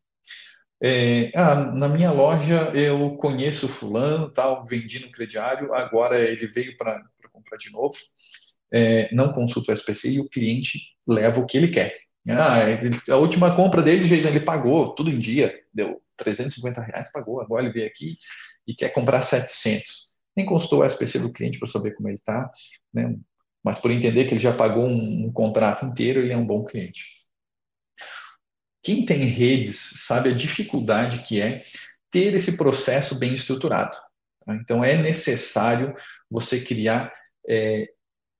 É, 0.82 1.32
ah, 1.34 1.54
na 1.54 1.88
minha 1.88 2.10
loja 2.12 2.70
eu 2.74 3.16
conheço 3.16 3.68
fulano, 3.68 4.30
tal, 4.30 4.64
vendi 4.64 4.98
no 4.98 5.10
crediário, 5.10 5.72
agora 5.74 6.18
ele 6.20 6.46
veio 6.46 6.76
para 6.76 7.02
comprar 7.32 7.56
de 7.56 7.70
novo, 7.72 7.94
é, 8.72 9.08
não 9.14 9.32
consulta 9.32 9.72
o 9.72 9.74
SPC 9.74 10.10
e 10.12 10.20
o 10.20 10.28
cliente 10.28 10.80
leva 11.06 11.40
o 11.40 11.46
que 11.46 11.56
ele 11.56 11.68
quer. 11.68 11.94
Ah, 12.28 12.64
a 13.10 13.16
última 13.16 13.54
compra 13.54 13.82
dele, 13.82 14.12
ele 14.12 14.40
pagou 14.40 14.94
tudo 14.94 15.10
em 15.10 15.18
dia, 15.18 15.54
deu 15.72 16.02
350 16.16 16.80
reais, 16.82 17.12
pagou. 17.12 17.40
Agora 17.40 17.64
ele 17.64 17.72
veio 17.72 17.86
aqui 17.86 18.18
e 18.66 18.74
quer 18.74 18.90
comprar 18.90 19.22
700. 19.22 20.16
Nem 20.36 20.44
consultou 20.44 20.80
o 20.80 20.84
SPC 20.84 21.18
do 21.18 21.32
cliente 21.32 21.58
para 21.58 21.68
saber 21.68 21.92
como 21.94 22.08
ele 22.08 22.16
está, 22.16 22.50
né? 22.92 23.16
mas 23.62 23.78
por 23.78 23.90
entender 23.90 24.26
que 24.26 24.34
ele 24.34 24.40
já 24.40 24.52
pagou 24.52 24.86
um, 24.86 25.26
um 25.26 25.32
contrato 25.32 25.84
inteiro, 25.86 26.20
ele 26.20 26.32
é 26.32 26.36
um 26.36 26.46
bom 26.46 26.64
cliente. 26.64 27.25
Quem 28.86 29.04
tem 29.04 29.24
redes 29.24 29.94
sabe 29.96 30.28
a 30.28 30.32
dificuldade 30.32 31.24
que 31.24 31.40
é 31.40 31.64
ter 32.08 32.32
esse 32.34 32.56
processo 32.56 33.18
bem 33.18 33.34
estruturado. 33.34 33.96
Tá? 34.44 34.54
Então 34.54 34.84
é 34.84 34.96
necessário 34.96 35.92
você 36.30 36.60
criar 36.60 37.12
é, 37.48 37.88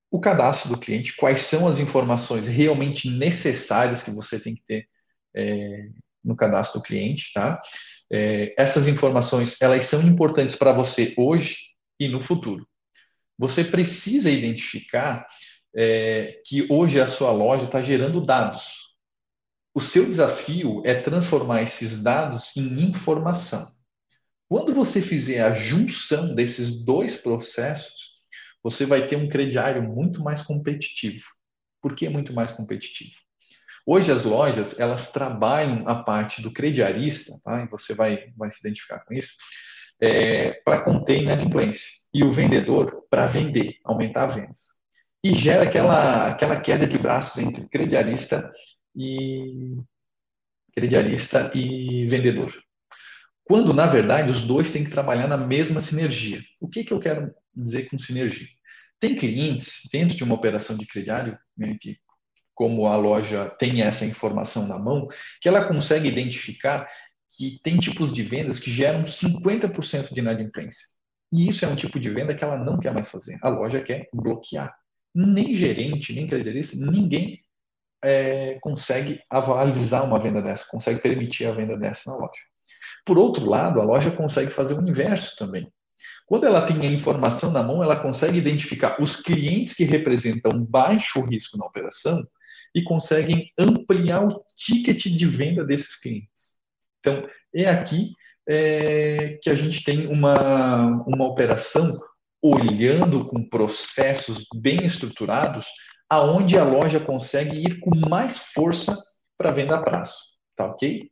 o 0.09 0.21
cadastro 0.21 0.69
do 0.69 0.79
cliente, 0.79 1.17
quais 1.17 1.41
são 1.41 1.67
as 1.67 1.81
informações 1.81 2.47
realmente 2.47 3.11
necessárias 3.11 4.05
que 4.05 4.13
você 4.13 4.39
tem 4.39 4.55
que 4.55 4.63
ter 4.65 4.89
é, 5.35 5.89
no 6.23 6.37
cadastro 6.37 6.79
do 6.79 6.85
cliente, 6.85 7.33
tá? 7.35 7.61
É, 8.09 8.55
essas 8.57 8.87
informações, 8.87 9.61
elas 9.61 9.85
são 9.87 10.01
importantes 10.01 10.55
para 10.55 10.71
você 10.71 11.13
hoje 11.17 11.57
e 11.99 12.07
no 12.07 12.21
futuro. 12.21 12.65
Você 13.37 13.65
precisa 13.65 14.31
identificar 14.31 15.27
é, 15.77 16.41
que 16.47 16.69
hoje 16.71 17.01
a 17.01 17.09
sua 17.09 17.33
loja 17.33 17.65
está 17.65 17.83
gerando 17.83 18.25
dados. 18.25 18.86
O 19.77 19.81
seu 19.83 20.07
desafio 20.07 20.81
é 20.87 20.95
transformar 20.95 21.61
esses 21.61 22.03
dados 22.03 22.57
em 22.57 22.81
informação. 22.81 23.69
Quando 24.49 24.73
você 24.73 25.03
fizer 25.03 25.43
a 25.43 25.53
junção 25.53 26.35
desses 26.35 26.83
dois 26.83 27.15
processos, 27.15 27.93
você 28.65 28.87
vai 28.87 29.07
ter 29.07 29.17
um 29.17 29.29
crediário 29.29 29.83
muito 29.83 30.25
mais 30.25 30.41
competitivo. 30.41 31.27
Por 31.83 31.95
que 31.95 32.09
muito 32.09 32.33
mais 32.33 32.53
competitivo? 32.53 33.17
Hoje 33.85 34.11
as 34.11 34.25
lojas 34.25 34.81
elas 34.81 35.13
trabalham 35.13 35.87
a 35.87 36.03
parte 36.03 36.41
do 36.41 36.51
crediarista, 36.51 37.39
tá? 37.45 37.63
e 37.63 37.69
você 37.69 37.93
vai, 37.93 38.33
vai 38.35 38.51
se 38.51 38.61
identificar 38.61 39.01
com 39.01 39.13
isso, 39.13 39.35
é, 40.01 40.53
para 40.65 40.81
conter 40.85 41.21
inadimplência 41.21 41.87
e 42.15 42.25
o 42.25 42.31
vendedor 42.31 43.05
para 43.11 43.27
vender, 43.27 43.77
aumentar 43.85 44.29
vendas. 44.29 44.77
E 45.23 45.35
gera 45.35 45.65
aquela, 45.65 46.29
aquela 46.29 46.59
queda 46.59 46.87
de 46.87 46.97
braços 46.97 47.43
entre 47.43 47.69
crediarista 47.69 48.51
e 48.97 49.77
crediarista 50.75 51.51
e 51.55 52.07
vendedor. 52.07 52.53
Quando, 53.45 53.73
na 53.73 53.87
verdade, 53.87 54.31
os 54.31 54.43
dois 54.43 54.73
têm 54.73 54.85
que 54.85 54.91
trabalhar 54.91 55.29
na 55.29 55.37
mesma 55.37 55.81
sinergia. 55.81 56.41
O 56.61 56.69
que, 56.69 56.83
que 56.83 56.93
eu 56.93 56.99
quero 56.99 57.33
dizer 57.55 57.89
com 57.89 57.99
sinergia? 57.99 58.49
Tem 58.99 59.15
clientes 59.15 59.89
dentro 59.93 60.17
de 60.17 60.25
uma 60.25 60.35
operação 60.35 60.77
de 60.77 60.87
crediário, 60.87 61.39
né, 61.57 61.77
que, 61.81 61.99
como 62.55 62.87
a 62.87 62.97
loja 62.97 63.51
tem 63.59 63.83
essa 63.83 64.05
informação 64.05 64.67
na 64.67 64.79
mão, 64.79 65.07
que 65.41 65.49
ela 65.49 65.67
consegue 65.67 66.09
identificar 66.09 66.89
que 67.37 67.61
tem 67.63 67.79
tipos 67.79 68.13
de 68.13 68.23
vendas 68.23 68.59
que 68.59 68.71
geram 68.71 69.05
50% 69.05 70.13
de 70.13 70.21
inadimplência. 70.21 70.87
E 71.33 71.49
isso 71.49 71.65
é 71.65 71.69
um 71.69 71.77
tipo 71.77 72.01
de 72.01 72.09
venda 72.09 72.35
que 72.35 72.43
ela 72.43 72.57
não 72.57 72.79
quer 72.79 72.95
mais 72.95 73.09
fazer. 73.09 73.39
A 73.43 73.49
loja 73.49 73.83
quer 73.83 74.09
bloquear. 74.13 74.75
Nem 75.15 75.55
gerente, 75.55 76.13
nem 76.15 76.27
crediarista, 76.27 76.77
ninguém 76.77 77.41
é, 78.03 78.59
consegue 78.61 79.21
avalizar 79.31 80.05
uma 80.05 80.19
venda 80.19 80.43
dessa, 80.43 80.67
consegue 80.71 81.01
permitir 81.01 81.47
a 81.47 81.53
venda 81.53 81.77
dessa 81.77 82.11
na 82.11 82.17
loja. 82.17 82.43
Por 83.05 83.19
outro 83.19 83.49
lado, 83.49 83.81
a 83.81 83.85
loja 83.85 84.11
consegue 84.11 84.51
fazer 84.51 84.75
o 84.75 84.87
inverso 84.87 85.37
também. 85.37 85.71
Quando 86.27 86.45
ela 86.45 86.67
tem 86.67 86.81
a 86.81 86.91
informação 86.91 87.53
na 87.53 87.63
mão, 87.63 87.83
ela 87.83 87.97
consegue 87.97 88.39
identificar 88.39 89.01
os 89.01 89.17
clientes 89.17 89.75
que 89.75 89.85
representam 89.85 90.65
baixo 90.65 91.21
risco 91.21 91.57
na 91.57 91.65
operação 91.65 92.27
e 92.75 92.83
conseguem 92.83 93.51
ampliar 93.57 94.27
o 94.27 94.45
ticket 94.57 95.07
de 95.07 95.27
venda 95.27 95.65
desses 95.65 95.99
clientes. 96.01 96.57
Então, 96.99 97.29
é 97.55 97.69
aqui 97.69 98.11
é, 98.49 99.39
que 99.41 99.49
a 99.49 99.55
gente 99.55 99.85
tem 99.85 100.09
uma, 100.09 100.87
uma 101.07 101.25
operação 101.25 101.99
olhando 102.43 103.25
com 103.27 103.49
processos 103.49 104.47
bem 104.55 104.85
estruturados, 104.85 105.67
aonde 106.09 106.59
a 106.59 106.65
loja 106.65 107.01
consegue 107.01 107.57
ir 107.57 107.81
com 107.81 107.91
mais 108.09 108.53
força 108.53 108.97
para 109.37 109.51
venda 109.51 109.77
a 109.77 109.83
prazo. 109.83 110.15
Tá 110.55 110.67
ok? 110.67 111.11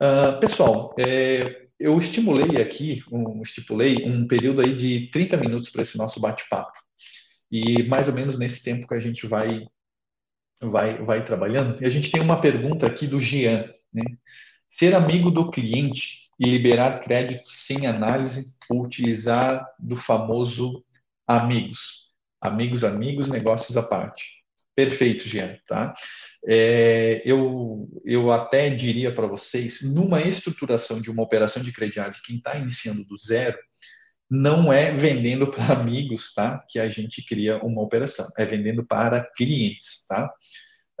Uh, 0.00 0.38
pessoal, 0.40 0.94
é, 0.98 1.66
eu 1.78 1.98
estimulei 1.98 2.60
aqui, 2.60 3.02
um, 3.10 3.42
estipulei 3.42 4.04
um 4.06 4.26
período 4.26 4.60
aí 4.60 4.74
de 4.74 5.10
30 5.10 5.36
minutos 5.36 5.70
para 5.70 5.82
esse 5.82 5.98
nosso 5.98 6.20
bate-papo. 6.20 6.72
E 7.50 7.82
mais 7.84 8.08
ou 8.08 8.14
menos 8.14 8.38
nesse 8.38 8.62
tempo 8.62 8.86
que 8.86 8.94
a 8.94 9.00
gente 9.00 9.26
vai, 9.26 9.66
vai, 10.60 11.02
vai 11.02 11.24
trabalhando. 11.24 11.80
E 11.82 11.86
a 11.86 11.88
gente 11.88 12.10
tem 12.10 12.20
uma 12.20 12.40
pergunta 12.40 12.86
aqui 12.86 13.06
do 13.06 13.20
Gian. 13.20 13.72
Né? 13.92 14.04
Ser 14.68 14.94
amigo 14.94 15.30
do 15.30 15.50
cliente 15.50 16.30
e 16.38 16.46
liberar 16.46 17.00
crédito 17.00 17.48
sem 17.48 17.86
análise 17.86 18.56
ou 18.68 18.84
utilizar 18.84 19.66
do 19.78 19.96
famoso 19.96 20.84
amigos. 21.26 22.05
Amigos, 22.46 22.84
amigos, 22.84 23.28
negócios 23.28 23.76
à 23.76 23.82
parte. 23.82 24.24
Perfeito, 24.74 25.26
Jean, 25.26 25.56
tá? 25.66 25.94
É, 26.46 27.22
eu, 27.24 27.88
eu 28.04 28.30
até 28.30 28.70
diria 28.70 29.12
para 29.12 29.26
vocês, 29.26 29.82
numa 29.82 30.20
estruturação 30.20 31.00
de 31.00 31.10
uma 31.10 31.22
operação 31.22 31.62
de 31.62 31.72
crediário, 31.72 32.14
quem 32.24 32.36
está 32.36 32.56
iniciando 32.56 33.02
do 33.04 33.16
zero, 33.16 33.58
não 34.30 34.72
é 34.72 34.92
vendendo 34.92 35.50
para 35.50 35.74
amigos, 35.74 36.32
tá? 36.34 36.64
Que 36.68 36.78
a 36.78 36.88
gente 36.88 37.24
cria 37.24 37.58
uma 37.64 37.82
operação, 37.82 38.26
é 38.38 38.44
vendendo 38.44 38.84
para 38.84 39.24
clientes, 39.36 40.06
tá? 40.08 40.32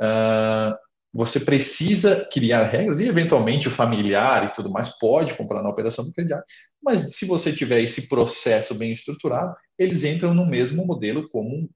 Uh, 0.00 0.85
você 1.16 1.40
precisa 1.40 2.28
criar 2.30 2.64
regras 2.64 3.00
e, 3.00 3.08
eventualmente, 3.08 3.68
o 3.68 3.70
familiar 3.70 4.44
e 4.44 4.52
tudo 4.52 4.70
mais 4.70 4.98
pode 4.98 5.34
comprar 5.34 5.62
na 5.62 5.70
operação 5.70 6.04
do 6.04 6.12
crediário, 6.12 6.44
mas 6.82 7.16
se 7.16 7.24
você 7.24 7.52
tiver 7.52 7.80
esse 7.80 8.06
processo 8.06 8.74
bem 8.74 8.92
estruturado, 8.92 9.54
eles 9.78 10.04
entram 10.04 10.34
no 10.34 10.44
mesmo 10.44 10.84
modelo 10.86 11.26
como 11.30 11.70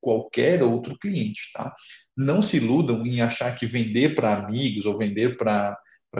qualquer 0.00 0.62
outro 0.62 0.96
cliente, 0.98 1.50
tá? 1.52 1.74
Não 2.16 2.40
se 2.40 2.58
iludam 2.58 3.04
em 3.04 3.20
achar 3.20 3.52
que 3.56 3.66
vender 3.66 4.14
para 4.14 4.34
amigos 4.34 4.86
ou 4.86 4.96
vender 4.96 5.36
para 5.36 5.76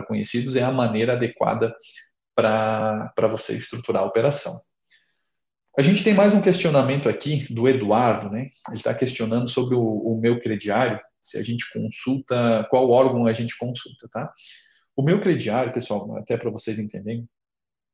conhecidos 0.09 0.57
é 0.57 0.63
a 0.63 0.73
maneira 0.73 1.13
adequada 1.13 1.73
para 2.35 3.29
você 3.31 3.57
estruturar 3.57 4.03
a 4.03 4.07
operação. 4.07 4.53
A 5.79 5.83
gente 5.83 6.03
tem 6.03 6.15
mais 6.15 6.33
um 6.35 6.43
questionamento 6.43 7.09
aqui 7.09 7.53
do 7.53 7.69
Eduardo, 7.69 8.31
né? 8.31 8.49
Ele 8.69 8.77
está 8.77 8.93
questionando 8.95 9.49
sobre 9.49 9.75
o, 9.77 9.81
o 9.81 10.19
meu 10.21 10.41
crediário 10.41 10.99
se 11.25 11.39
a 11.39 11.43
gente 11.43 11.65
consulta, 11.73 12.67
qual 12.71 12.91
órgão 12.91 13.27
a 13.27 13.33
gente 13.33 13.57
consulta, 13.57 14.09
tá? 14.13 14.33
O 14.95 15.03
meu 15.03 15.21
crediário, 15.21 15.73
pessoal, 15.73 16.17
até 16.19 16.37
para 16.37 16.51
vocês 16.51 16.79
entenderem, 16.79 17.27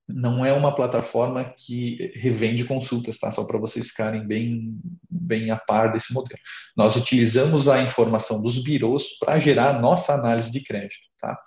não 0.08 0.44
é 0.44 0.52
uma 0.52 0.74
plataforma 0.74 1.44
que 1.44 2.12
revende 2.16 2.64
consultas, 2.64 3.18
tá? 3.18 3.30
Só 3.30 3.44
para 3.44 3.58
vocês 3.58 3.86
ficarem 3.86 4.26
bem, 4.26 4.78
bem 5.08 5.50
a 5.52 5.56
par 5.56 5.92
desse 5.92 6.12
modelo. 6.12 6.40
Nós 6.76 6.96
utilizamos 6.96 7.68
a 7.68 7.80
informação 7.80 8.42
dos 8.42 8.62
birôs 8.62 9.16
para 9.18 9.38
gerar 9.38 9.80
nossa 9.80 10.12
análise 10.12 10.50
de 10.50 10.62
crédito, 10.62 11.08
tá? 11.18 11.38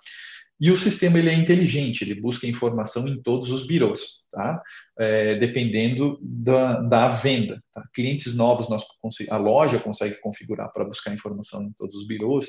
E 0.60 0.70
o 0.70 0.78
sistema 0.78 1.18
ele 1.18 1.30
é 1.30 1.34
inteligente, 1.34 2.02
ele 2.02 2.20
busca 2.20 2.46
informação 2.46 3.08
em 3.08 3.20
todos 3.20 3.50
os 3.50 3.66
birôs, 3.66 4.24
tá? 4.30 4.62
É, 4.98 5.34
dependendo 5.36 6.18
da, 6.22 6.80
da 6.80 7.08
venda. 7.08 7.62
Tá? 7.74 7.82
Clientes 7.92 8.34
novos, 8.36 8.68
nós, 8.68 8.84
a 9.30 9.36
loja 9.36 9.80
consegue 9.80 10.20
configurar 10.20 10.72
para 10.72 10.84
buscar 10.84 11.12
informação 11.12 11.62
em 11.62 11.72
todos 11.72 11.96
os 11.96 12.06
birôs, 12.06 12.48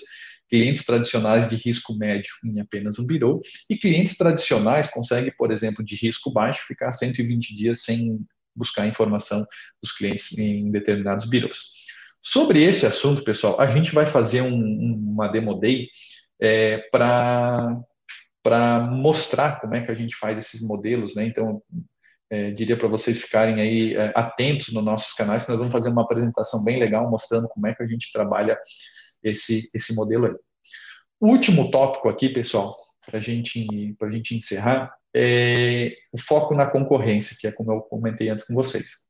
clientes 0.50 0.86
tradicionais 0.86 1.50
de 1.50 1.56
risco 1.56 1.96
médio 1.96 2.32
em 2.46 2.60
apenas 2.60 3.00
um 3.00 3.08
birô, 3.08 3.42
e 3.70 3.76
clientes 3.76 4.16
tradicionais 4.16 4.88
conseguem, 4.90 5.34
por 5.36 5.52
exemplo, 5.52 5.84
de 5.84 5.96
risco 5.96 6.32
baixo, 6.32 6.66
ficar 6.68 6.92
120 6.92 7.56
dias 7.56 7.82
sem 7.84 8.20
buscar 8.56 8.88
informação 8.88 9.46
dos 9.82 9.92
clientes 9.92 10.38
em 10.38 10.72
determinados 10.72 11.28
birôs. 11.28 11.74
Sobre 12.22 12.64
esse 12.64 12.86
assunto, 12.86 13.24
pessoal, 13.24 13.60
a 13.60 13.68
gente 13.68 13.94
vai 13.94 14.06
fazer 14.06 14.42
um, 14.42 14.94
uma 15.12 15.28
demo 15.28 15.60
day 15.60 15.90
é, 16.40 16.80
para 16.92 17.80
para 18.46 18.80
mostrar 18.80 19.60
como 19.60 19.74
é 19.74 19.84
que 19.84 19.90
a 19.90 19.96
gente 19.96 20.16
faz 20.16 20.38
esses 20.38 20.62
modelos, 20.62 21.16
né? 21.16 21.26
Então, 21.26 21.64
é, 22.30 22.52
diria 22.52 22.78
para 22.78 22.88
vocês 22.88 23.20
ficarem 23.20 23.60
aí 23.60 23.96
é, 23.96 24.14
atentos 24.16 24.72
nos 24.72 24.84
nossos 24.84 25.14
canais, 25.14 25.44
que 25.44 25.50
nós 25.50 25.58
vamos 25.58 25.74
fazer 25.74 25.90
uma 25.90 26.04
apresentação 26.04 26.64
bem 26.64 26.78
legal 26.78 27.10
mostrando 27.10 27.50
como 27.50 27.66
é 27.66 27.74
que 27.74 27.82
a 27.82 27.88
gente 27.88 28.12
trabalha 28.14 28.56
esse, 29.24 29.68
esse 29.74 29.96
modelo 29.96 30.28
aí. 30.28 30.36
Último 31.20 31.72
tópico 31.72 32.08
aqui, 32.08 32.30
pessoal, 32.30 32.78
para 33.04 33.20
gente, 33.20 33.66
a 34.00 34.12
gente 34.12 34.36
encerrar, 34.36 34.96
é 35.12 35.96
o 36.14 36.20
foco 36.20 36.54
na 36.54 36.70
concorrência, 36.70 37.36
que 37.40 37.48
é 37.48 37.52
como 37.52 37.72
eu 37.72 37.82
comentei 37.82 38.30
antes 38.30 38.46
com 38.46 38.54
vocês. 38.54 39.08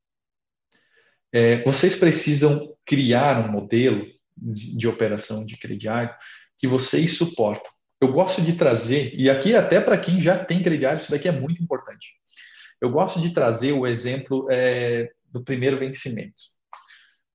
É, 1.33 1.61
vocês 1.63 1.97
precisam 1.97 2.73
criar 2.85 3.45
um 3.45 3.51
modelo 3.51 4.05
de, 4.37 4.77
de 4.77 4.87
operação 4.87 5.45
de 5.45 5.57
crediário 5.57 6.15
que 6.57 6.69
vocês 6.69 7.17
suportam 7.17 7.74
eu 8.01 8.11
gosto 8.11 8.41
de 8.41 8.53
trazer, 8.53 9.13
e 9.15 9.29
aqui 9.29 9.55
até 9.55 9.79
para 9.79 9.97
quem 9.97 10.19
já 10.19 10.43
tem 10.43 10.61
crediário, 10.61 10.97
isso 10.97 11.11
daqui 11.11 11.27
é 11.27 11.31
muito 11.31 11.61
importante. 11.63 12.13
Eu 12.81 12.89
gosto 12.89 13.21
de 13.21 13.33
trazer 13.33 13.71
o 13.71 13.87
exemplo 13.87 14.47
é, 14.51 15.11
do 15.31 15.43
primeiro 15.43 15.79
vencimento. 15.79 16.35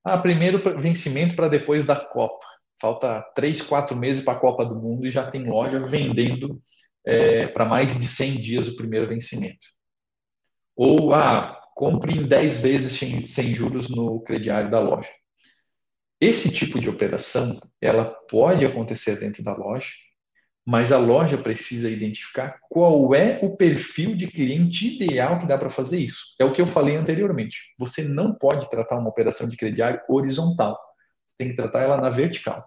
Ah, 0.03 0.17
primeiro 0.17 0.61
vencimento 0.79 1.35
para 1.35 1.47
depois 1.47 1.85
da 1.85 1.95
Copa. 1.95 2.45
Falta 2.79 3.21
três, 3.35 3.61
quatro 3.61 3.95
meses 3.95 4.23
para 4.23 4.33
a 4.33 4.39
Copa 4.39 4.65
do 4.65 4.75
Mundo 4.75 5.05
e 5.05 5.09
já 5.09 5.29
tem 5.29 5.43
loja 5.43 5.79
vendendo 5.79 6.61
é, 7.05 7.47
para 7.47 7.65
mais 7.65 7.99
de 7.99 8.07
100 8.07 8.41
dias 8.41 8.67
o 8.67 8.75
primeiro 8.75 9.07
vencimento. 9.07 9.67
Ou, 10.75 11.13
ah, 11.13 11.59
compre 11.75 12.17
em 12.17 12.27
10 12.27 12.61
vezes 12.61 12.93
sem, 12.93 13.27
sem 13.27 13.53
juros 13.53 13.89
no 13.89 14.21
crediário 14.21 14.71
da 14.71 14.79
loja. 14.79 15.09
Esse 16.19 16.53
tipo 16.53 16.79
de 16.79 16.89
operação, 16.89 17.59
ela 17.79 18.05
pode 18.05 18.65
acontecer 18.65 19.19
dentro 19.19 19.43
da 19.43 19.55
loja, 19.55 19.89
mas 20.71 20.93
a 20.93 20.97
loja 20.97 21.37
precisa 21.37 21.89
identificar 21.89 22.57
qual 22.69 23.13
é 23.13 23.41
o 23.43 23.57
perfil 23.57 24.15
de 24.15 24.25
cliente 24.25 24.95
ideal 24.95 25.37
que 25.37 25.45
dá 25.45 25.57
para 25.57 25.69
fazer 25.69 25.99
isso. 25.99 26.33
É 26.39 26.45
o 26.45 26.53
que 26.53 26.61
eu 26.61 26.65
falei 26.65 26.95
anteriormente. 26.95 27.73
Você 27.77 28.05
não 28.05 28.33
pode 28.33 28.69
tratar 28.69 28.97
uma 28.97 29.09
operação 29.09 29.49
de 29.49 29.57
crediário 29.57 29.99
horizontal. 30.07 30.79
Tem 31.37 31.49
que 31.49 31.57
tratar 31.57 31.81
ela 31.81 31.99
na 31.99 32.09
vertical. 32.09 32.65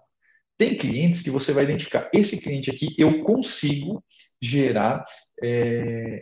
Tem 0.55 0.77
clientes 0.77 1.23
que 1.23 1.31
você 1.31 1.51
vai 1.51 1.63
identificar. 1.63 2.07
Esse 2.13 2.39
cliente 2.43 2.69
aqui, 2.69 2.93
eu 2.95 3.23
consigo 3.23 4.05
gerar 4.39 5.03
é, 5.43 6.21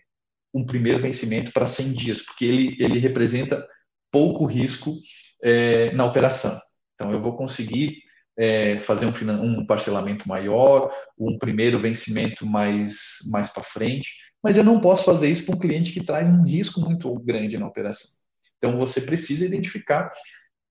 um 0.54 0.66
primeiro 0.66 1.00
vencimento 1.00 1.52
para 1.52 1.68
100 1.68 1.92
dias, 1.92 2.22
porque 2.22 2.46
ele, 2.46 2.78
ele 2.80 2.98
representa 2.98 3.68
pouco 4.10 4.46
risco 4.46 4.96
é, 5.44 5.92
na 5.92 6.06
operação. 6.06 6.58
Então, 6.96 7.12
eu 7.12 7.20
vou 7.20 7.36
conseguir 7.36 7.98
é, 8.38 8.80
fazer 8.80 9.06
um, 9.06 9.12
um, 9.44 9.66
parcelamento 9.66 10.28
maior, 10.28 10.92
um 11.18 11.38
primeiro 11.38 11.80
vencimento 11.80 12.46
mais, 12.46 13.18
mais 13.32 13.50
para 13.52 13.64
frente, 13.64 14.12
mas 14.44 14.58
eu 14.58 14.64
não 14.64 14.80
posso 14.80 15.06
fazer 15.06 15.30
isso 15.30 15.46
para 15.46 15.56
um 15.56 15.60
cliente 15.60 15.92
que 15.92 16.04
traz 16.04 16.28
um 16.28 16.44
risco 16.44 16.82
muito 16.82 17.14
grande 17.20 17.58
na 17.58 17.68
operação. 17.68 18.10
Então 18.58 18.78
você 18.78 19.02
precisa 19.02 19.46
identificar 19.46 20.12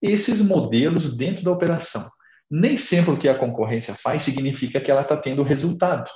esses 0.00 0.40
modelos 0.40 1.16
dentro 1.16 1.44
da 1.44 1.50
operação. 1.50 2.08
Nem 2.50 2.76
sempre 2.76 3.12
o 3.12 3.16
que 3.16 3.28
a 3.28 3.38
concorrência 3.38 3.94
faz 3.94 4.24
significa 4.24 4.80
que 4.80 4.90
ela 4.90 5.02
está 5.02 5.16
tendo 5.16 5.42
resultado. 5.42 6.10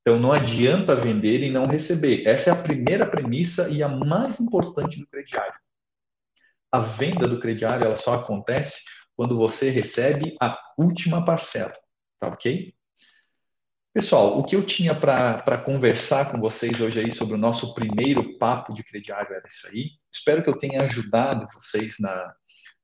Então 0.00 0.18
não 0.18 0.32
adianta 0.32 0.96
vender 0.96 1.42
e 1.42 1.50
não 1.50 1.66
receber. 1.66 2.26
Essa 2.26 2.50
é 2.50 2.52
a 2.52 2.62
primeira 2.62 3.06
premissa 3.06 3.68
e 3.68 3.82
a 3.82 3.88
mais 3.88 4.40
importante 4.40 4.98
do 4.98 5.06
crediário. 5.06 5.54
A 6.72 6.80
venda 6.80 7.28
do 7.28 7.38
crediário 7.38 7.84
ela 7.84 7.96
só 7.96 8.14
acontece 8.14 8.80
quando 9.16 9.36
você 9.36 9.70
recebe 9.70 10.36
a 10.40 10.58
última 10.78 11.24
parcela, 11.24 11.72
tá 12.18 12.28
ok? 12.28 12.74
Pessoal, 13.94 14.38
o 14.38 14.44
que 14.44 14.56
eu 14.56 14.64
tinha 14.64 14.94
para 14.94 15.58
conversar 15.58 16.32
com 16.32 16.40
vocês 16.40 16.80
hoje 16.80 16.98
aí 16.98 17.12
sobre 17.12 17.34
o 17.34 17.38
nosso 17.38 17.74
primeiro 17.74 18.38
papo 18.38 18.72
de 18.72 18.82
crediário 18.82 19.34
era 19.34 19.46
isso 19.46 19.68
aí. 19.68 19.90
Espero 20.10 20.42
que 20.42 20.48
eu 20.48 20.58
tenha 20.58 20.80
ajudado 20.80 21.46
vocês 21.52 21.96
na, 22.00 22.34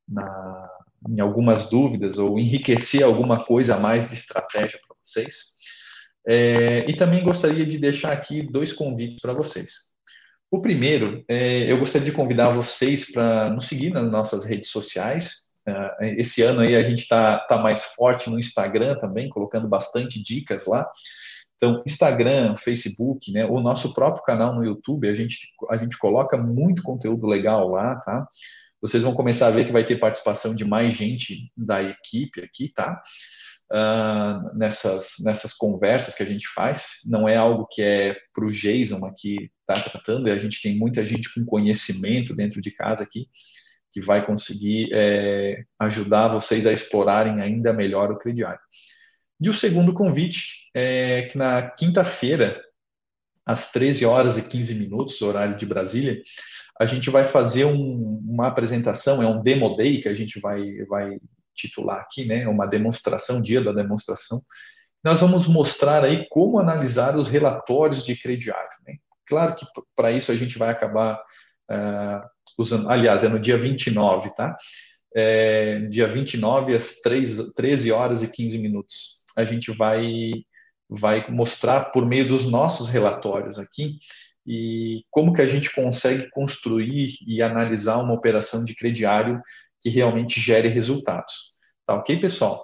na, 0.07 0.69
em 1.09 1.19
algumas 1.19 1.71
dúvidas 1.71 2.19
ou 2.19 2.39
enriquecer 2.39 3.03
alguma 3.03 3.43
coisa 3.43 3.77
a 3.77 3.79
mais 3.79 4.07
de 4.07 4.15
estratégia 4.15 4.79
para 4.87 4.97
vocês. 5.03 5.57
É, 6.27 6.85
e 6.87 6.95
também 6.95 7.25
gostaria 7.25 7.65
de 7.65 7.79
deixar 7.79 8.13
aqui 8.13 8.43
dois 8.43 8.75
convites 8.75 9.19
para 9.23 9.33
vocês. 9.33 9.89
O 10.51 10.61
primeiro, 10.61 11.25
é, 11.27 11.73
eu 11.73 11.79
gostaria 11.79 12.11
de 12.11 12.17
convidar 12.17 12.51
vocês 12.51 13.11
para 13.11 13.49
nos 13.49 13.67
seguir 13.67 13.91
nas 13.91 14.11
nossas 14.11 14.45
redes 14.45 14.69
sociais, 14.69 15.48
esse 16.01 16.43
ano 16.43 16.61
aí 16.61 16.75
a 16.77 16.83
gente 16.83 17.01
está 17.01 17.39
tá 17.41 17.59
mais 17.59 17.85
forte 17.85 18.31
no 18.31 18.39
Instagram 18.39 18.99
também, 18.99 19.29
colocando 19.29 19.69
bastante 19.69 20.23
dicas 20.23 20.67
lá. 20.67 20.89
Então, 21.57 21.83
Instagram, 21.85 22.57
Facebook, 22.57 23.33
né, 23.33 23.45
o 23.45 23.61
nosso 23.61 23.93
próprio 23.93 24.23
canal 24.23 24.55
no 24.55 24.65
YouTube, 24.65 25.09
a 25.09 25.15
gente, 25.15 25.37
a 25.69 25.77
gente 25.77 25.99
coloca 25.99 26.37
muito 26.37 26.83
conteúdo 26.83 27.27
legal 27.27 27.69
lá, 27.69 27.97
tá? 27.97 28.27
Vocês 28.81 29.03
vão 29.03 29.13
começar 29.13 29.49
a 29.49 29.51
ver 29.51 29.67
que 29.67 29.73
vai 29.73 29.85
ter 29.85 29.99
participação 29.99 30.55
de 30.55 30.65
mais 30.65 30.95
gente 30.95 31.51
da 31.57 31.83
equipe 31.83 32.41
aqui, 32.41 32.73
tá? 32.73 33.03
Uh, 33.73 34.57
nessas, 34.57 35.15
nessas 35.21 35.53
conversas 35.53 36.15
que 36.15 36.23
a 36.23 36.27
gente 36.27 36.47
faz. 36.55 37.01
Não 37.05 37.29
é 37.29 37.37
algo 37.37 37.67
que 37.67 37.83
é 37.83 38.17
para 38.33 38.47
o 38.47 38.51
Jason 38.51 39.05
aqui 39.05 39.51
tá 39.67 39.75
tratando, 39.75 40.29
a 40.29 40.39
gente 40.39 40.63
tem 40.63 40.79
muita 40.79 41.05
gente 41.05 41.35
com 41.35 41.45
conhecimento 41.45 42.35
dentro 42.35 42.63
de 42.63 42.71
casa 42.71 43.03
aqui 43.03 43.27
que 43.93 44.01
vai 44.01 44.25
conseguir 44.25 44.91
é, 44.93 45.65
ajudar 45.79 46.29
vocês 46.29 46.67
a 46.67 46.73
explorarem 46.73 47.41
ainda 47.41 47.73
melhor 47.73 48.11
o 48.11 48.19
crediário. 48.19 48.61
E 49.41 49.49
o 49.49 49.55
segundo 49.55 49.95
convite 49.95 50.71
é 50.75 51.23
que 51.31 51.39
na 51.39 51.71
quinta-feira, 51.71 52.61
às 53.47 53.71
13 53.71 54.05
horas 54.05 54.37
e 54.37 54.49
15 54.49 54.75
minutos, 54.75 55.23
horário 55.23 55.57
de 55.57 55.65
Brasília, 55.65 56.21
a 56.79 56.87
gente 56.87 57.11
vai 57.11 57.25
fazer 57.25 57.65
um, 57.65 58.23
uma 58.27 58.47
apresentação, 58.47 59.23
é 59.23 59.27
um 59.27 59.43
demo 59.43 59.77
day 59.77 60.01
que 60.01 60.09
a 60.09 60.15
gente 60.15 60.41
vai, 60.41 60.85
vai 60.87 61.19
titular 61.55 62.01
aqui, 62.01 62.25
né? 62.25 62.47
Uma 62.47 62.67
demonstração, 62.67 63.43
dia 63.43 63.61
da 63.61 63.73
demonstração. 63.73 64.41
nós 65.03 65.21
vamos 65.21 65.49
mostrar 65.49 66.05
aí 66.05 66.27
como 66.29 66.59
analisar 66.59 67.17
os 67.17 67.29
relatórios 67.29 68.05
de 68.05 68.17
crediário. 68.17 68.69
Né? 68.87 68.97
Claro 69.27 69.57
que 69.57 69.67
para 69.95 70.13
isso 70.13 70.31
a 70.31 70.37
gente 70.37 70.57
vai 70.57 70.71
acabar 70.71 71.21
uh, 71.71 72.29
usando, 72.59 72.91
aliás, 72.91 73.23
é 73.23 73.29
no 73.29 73.39
dia 73.39 73.57
29, 73.57 74.35
tá? 74.35 74.57
É, 75.15 75.81
dia 75.89 76.07
29, 76.07 76.75
às 76.75 76.97
3, 76.97 77.53
13 77.55 77.93
horas 77.93 78.23
e 78.23 78.31
15 78.31 78.59
minutos. 78.59 79.25
A 79.37 79.45
gente 79.45 79.71
vai, 79.71 80.33
vai 80.89 81.31
mostrar 81.31 81.85
por 81.93 82.05
meio 82.05 82.27
dos 82.27 82.45
nossos 82.45 82.89
relatórios 82.89 83.59
aqui 83.59 83.99
e 84.47 85.05
como 85.11 85.33
que 85.33 85.43
a 85.43 85.47
gente 85.47 85.73
consegue 85.75 86.29
construir 86.31 87.15
e 87.27 87.41
analisar 87.41 87.99
uma 87.99 88.15
operação 88.15 88.65
de 88.65 88.75
crediário 88.75 89.41
que 89.81 89.89
realmente 89.89 90.41
gere 90.41 90.69
resultados. 90.69 91.35
Tá 91.87 91.95
ok, 91.95 92.19
pessoal? 92.19 92.63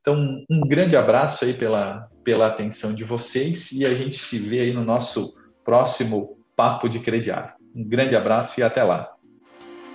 Então, 0.00 0.16
um 0.50 0.60
grande 0.60 0.96
abraço 0.96 1.44
aí 1.44 1.54
pela, 1.54 2.08
pela 2.22 2.46
atenção 2.46 2.94
de 2.94 3.04
vocês 3.04 3.72
e 3.72 3.84
a 3.86 3.94
gente 3.94 4.16
se 4.16 4.38
vê 4.38 4.60
aí 4.60 4.72
no 4.72 4.84
nosso 4.84 5.34
próximo 5.64 6.38
Papo 6.54 6.88
de 6.88 7.00
Crediário. 7.00 7.54
Um 7.74 7.82
grande 7.88 8.14
abraço 8.14 8.60
e 8.60 8.62
até 8.62 8.82
lá. 8.82 9.13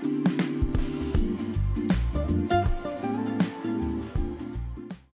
thank 0.02 0.42
you 0.42 0.49